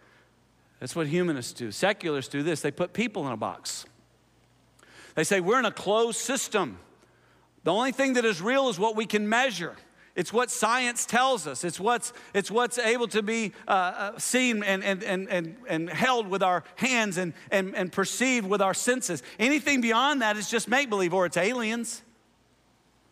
That's 0.80 0.94
what 0.94 1.06
humanists 1.06 1.54
do. 1.54 1.72
Secularists 1.72 2.30
do 2.30 2.42
this 2.42 2.60
they 2.60 2.70
put 2.70 2.92
people 2.92 3.26
in 3.26 3.32
a 3.32 3.36
box. 3.36 3.86
They 5.14 5.24
say, 5.24 5.40
We're 5.40 5.58
in 5.58 5.64
a 5.64 5.72
closed 5.72 6.18
system. 6.18 6.78
The 7.64 7.72
only 7.72 7.92
thing 7.92 8.12
that 8.12 8.24
is 8.24 8.40
real 8.40 8.68
is 8.68 8.78
what 8.78 8.94
we 8.94 9.06
can 9.06 9.28
measure. 9.28 9.76
It's 10.18 10.32
what 10.32 10.50
science 10.50 11.06
tells 11.06 11.46
us. 11.46 11.62
It's 11.62 11.78
what's, 11.78 12.12
it's 12.34 12.50
what's 12.50 12.76
able 12.76 13.06
to 13.06 13.22
be 13.22 13.52
uh, 13.68 13.70
uh, 13.70 14.18
seen 14.18 14.64
and, 14.64 14.82
and, 14.82 15.04
and, 15.04 15.28
and, 15.28 15.56
and 15.68 15.88
held 15.88 16.26
with 16.26 16.42
our 16.42 16.64
hands 16.74 17.18
and, 17.18 17.32
and, 17.52 17.72
and 17.76 17.92
perceived 17.92 18.44
with 18.44 18.60
our 18.60 18.74
senses. 18.74 19.22
Anything 19.38 19.80
beyond 19.80 20.20
that 20.22 20.36
is 20.36 20.50
just 20.50 20.66
make 20.66 20.90
believe 20.90 21.14
or 21.14 21.24
it's 21.24 21.36
aliens. 21.36 22.02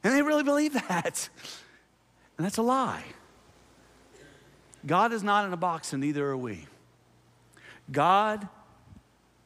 And 0.03 0.15
they 0.15 0.23
really 0.23 0.43
believe 0.43 0.73
that. 0.73 1.29
And 2.37 2.45
that's 2.45 2.59
a 2.59 2.63
lie. 2.63 3.05
God 4.85 5.13
is 5.13 5.23
not 5.23 5.47
in 5.47 5.53
a 5.53 5.57
box, 5.57 5.93
and 5.93 6.03
neither 6.03 6.27
are 6.27 6.37
we. 6.37 6.67
God 7.93 8.49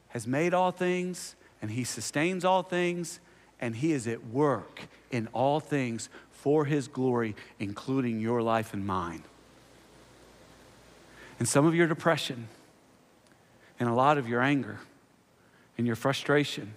has 0.08 0.26
made 0.26 0.54
all 0.54 0.70
things, 0.70 1.36
and 1.60 1.70
He 1.70 1.84
sustains 1.84 2.42
all 2.42 2.62
things, 2.62 3.20
and 3.60 3.76
He 3.76 3.92
is 3.92 4.06
at 4.06 4.28
work 4.28 4.88
in 5.10 5.28
all 5.34 5.60
things 5.60 6.08
for 6.40 6.64
His 6.64 6.88
glory, 6.88 7.36
including 7.58 8.18
your 8.18 8.42
life 8.42 8.72
and 8.72 8.86
mine. 8.86 9.22
And 11.38 11.46
some 11.46 11.66
of 11.66 11.74
your 11.74 11.86
depression, 11.86 12.48
and 13.78 13.88
a 13.88 13.92
lot 13.92 14.16
of 14.16 14.28
your 14.28 14.40
anger, 14.40 14.78
and 15.76 15.86
your 15.86 15.96
frustration, 15.96 16.74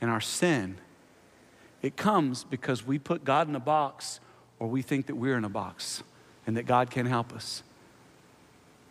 and 0.00 0.10
our 0.10 0.20
sin, 0.20 0.76
it 1.80 1.96
comes 1.96 2.44
because 2.44 2.86
we 2.86 2.98
put 2.98 3.24
God 3.24 3.48
in 3.48 3.54
a 3.54 3.60
box 3.60 4.20
or 4.58 4.68
we 4.68 4.82
think 4.82 5.06
that 5.06 5.14
we're 5.14 5.36
in 5.36 5.44
a 5.44 5.50
box 5.50 6.02
and 6.46 6.56
that 6.56 6.66
God 6.66 6.90
can't 6.90 7.08
help 7.08 7.32
us. 7.32 7.62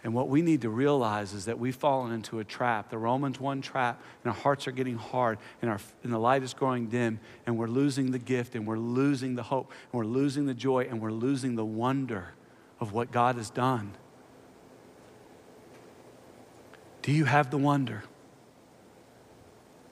And 0.06 0.14
what 0.14 0.30
we 0.30 0.44
need 0.44 0.62
to 0.62 0.70
realize 0.70 1.34
is 1.34 1.46
that 1.46 1.58
we've 1.58 1.76
fallen 1.76 2.12
into 2.12 2.38
a 2.38 2.44
trap, 2.44 2.92
the 2.92 2.98
Romans 2.98 3.40
1 3.40 3.62
trap, 3.64 4.00
and 4.24 4.32
our 4.32 4.40
hearts 4.40 4.68
are 4.68 4.72
getting 4.72 4.98
hard, 4.98 5.40
and, 5.64 5.72
our, 5.72 5.80
and 6.04 6.14
the 6.14 6.20
light 6.20 6.44
is 6.44 6.54
growing 6.54 6.90
dim, 6.90 7.20
and 7.48 7.58
we're 7.58 7.66
losing 7.66 8.12
the 8.12 8.20
gift, 8.20 8.54
and 8.54 8.68
we're 8.68 8.78
losing 8.78 9.34
the 9.34 9.42
hope, 9.42 9.72
and 9.92 9.94
we're 9.94 10.06
losing 10.06 10.46
the 10.46 10.54
joy, 10.54 10.86
and 10.88 11.02
we're 11.02 11.12
losing 11.12 11.56
the 11.56 11.66
wonder 11.66 12.36
of 12.80 12.94
what 12.94 13.12
God 13.12 13.38
has 13.38 13.50
done. 13.50 13.94
Do 17.02 17.12
you 17.12 17.26
have 17.26 17.50
the 17.50 17.58
wonder? 17.58 18.04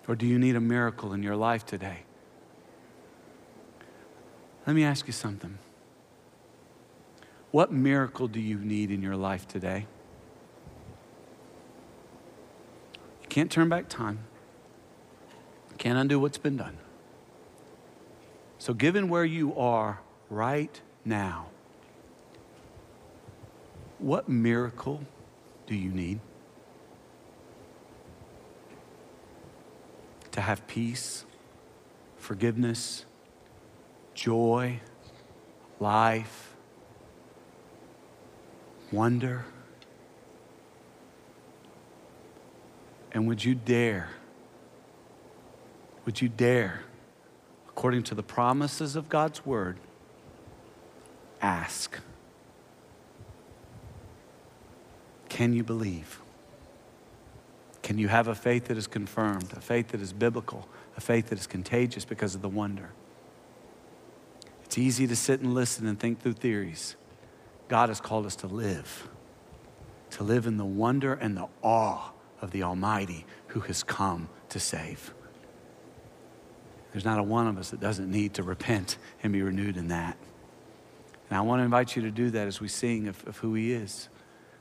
Or 0.08 0.16
do 0.16 0.28
you 0.28 0.38
need 0.38 0.56
a 0.56 0.62
miracle 0.62 1.14
in 1.14 1.24
your 1.24 1.36
life 1.36 1.66
today? 1.66 2.04
Let 4.68 4.76
me 4.76 4.84
ask 4.84 5.08
you 5.08 5.14
something. 5.14 5.58
What 7.50 7.72
miracle 7.72 8.28
do 8.28 8.40
you 8.40 8.60
need 8.60 8.92
in 8.92 9.02
your 9.02 9.16
life 9.16 9.48
today? 9.48 9.88
Can't 13.34 13.50
turn 13.50 13.68
back 13.68 13.90
time. 13.90 14.20
Can't 15.80 15.98
undo 15.98 16.20
what's 16.20 16.38
been 16.38 16.56
done. 16.56 16.78
So, 18.60 18.76
given 18.76 19.10
where 19.10 19.26
you 19.26 19.56
are 19.56 20.02
right 20.30 20.80
now, 21.04 21.48
what 23.98 24.30
miracle 24.30 25.02
do 25.66 25.74
you 25.74 25.90
need? 25.90 26.20
To 30.34 30.42
have 30.42 30.68
peace, 30.68 31.26
forgiveness, 32.18 33.06
joy, 34.14 34.80
life, 35.80 36.56
wonder. 38.92 39.46
And 43.14 43.28
would 43.28 43.46
you 43.46 43.54
dare, 43.54 44.10
would 46.06 46.20
you 46.20 46.28
dare, 46.28 46.82
according 47.70 48.04
to 48.04 48.16
the 48.16 48.24
promises 48.24 48.96
of 48.96 49.08
God's 49.08 49.46
word, 49.46 49.78
ask? 51.42 52.00
Can 55.30 55.54
you 55.54 55.64
believe? 55.64 56.20
Can 57.84 57.98
you 57.98 58.08
have 58.08 58.28
a 58.28 58.36
faith 58.36 58.66
that 58.66 58.78
is 58.78 58.88
confirmed, 58.88 59.52
a 59.54 59.62
faith 59.62 59.90
that 59.90 60.02
is 60.02 60.14
biblical, 60.14 60.68
a 60.98 61.02
faith 61.02 61.30
that 61.30 61.38
is 61.38 61.46
contagious 61.46 62.06
because 62.06 62.34
of 62.34 62.42
the 62.42 62.50
wonder? 62.50 62.92
It's 64.64 64.78
easy 64.78 65.06
to 65.06 65.16
sit 65.16 65.42
and 65.42 65.54
listen 65.54 65.86
and 65.86 66.00
think 66.00 66.22
through 66.22 66.34
theories. 66.34 66.96
God 67.68 67.90
has 67.90 68.02
called 68.02 68.26
us 68.26 68.36
to 68.38 68.48
live, 68.48 69.08
to 70.12 70.24
live 70.24 70.48
in 70.48 70.58
the 70.58 70.66
wonder 70.66 71.14
and 71.14 71.38
the 71.38 71.48
awe 71.62 72.14
of 72.44 72.52
the 72.52 72.62
Almighty 72.62 73.26
who 73.48 73.62
has 73.62 73.82
come 73.84 74.28
to 74.50 74.60
save. 74.60 75.14
There's 76.92 77.06
not 77.06 77.18
a 77.18 77.24
one 77.24 77.48
of 77.48 77.58
us 77.58 77.72
that 77.72 77.80
doesn't 77.80 78.12
need 78.12 78.36
to 78.36 78.44
repent 78.44 78.98
and 79.24 79.32
be 79.32 79.42
renewed 79.42 79.78
in 79.78 79.88
that. 79.88 80.18
And 81.30 81.38
I 81.38 81.42
want 81.42 81.62
to 81.62 81.64
invite 81.64 81.96
you 81.96 82.04
to 82.04 82.12
do 82.12 82.30
that 82.32 82.48
as 82.48 82.60
we 82.60 82.68
sing 82.68 83.08
of, 83.08 83.26
of 83.28 83.38
who 83.38 83.54
He 83.56 83.72
is. 83.72 84.10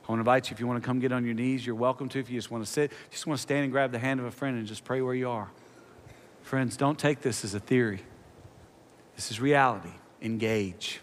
I 0.03 0.11
want 0.11 0.19
to 0.19 0.21
invite 0.21 0.49
you, 0.49 0.53
if 0.55 0.59
you 0.59 0.65
want 0.65 0.81
to 0.81 0.85
come 0.85 0.99
get 0.99 1.11
on 1.11 1.25
your 1.25 1.35
knees, 1.35 1.65
you're 1.65 1.75
welcome 1.75 2.09
to. 2.09 2.19
If 2.19 2.29
you 2.29 2.37
just 2.37 2.49
want 2.49 2.65
to 2.65 2.71
sit, 2.71 2.91
just 3.11 3.27
want 3.27 3.37
to 3.37 3.41
stand 3.41 3.63
and 3.63 3.71
grab 3.71 3.91
the 3.91 3.99
hand 3.99 4.19
of 4.19 4.25
a 4.25 4.31
friend 4.31 4.57
and 4.57 4.65
just 4.65 4.83
pray 4.83 5.01
where 5.01 5.13
you 5.13 5.29
are. 5.29 5.51
Friends, 6.41 6.77
don't 6.77 6.97
take 6.97 7.21
this 7.21 7.43
as 7.43 7.53
a 7.53 7.59
theory. 7.59 8.01
This 9.15 9.29
is 9.29 9.39
reality. 9.39 9.93
Engage. 10.21 11.01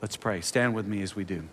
Let's 0.00 0.16
pray. 0.16 0.40
Stand 0.40 0.74
with 0.74 0.86
me 0.86 1.02
as 1.02 1.14
we 1.14 1.24
do. 1.24 1.44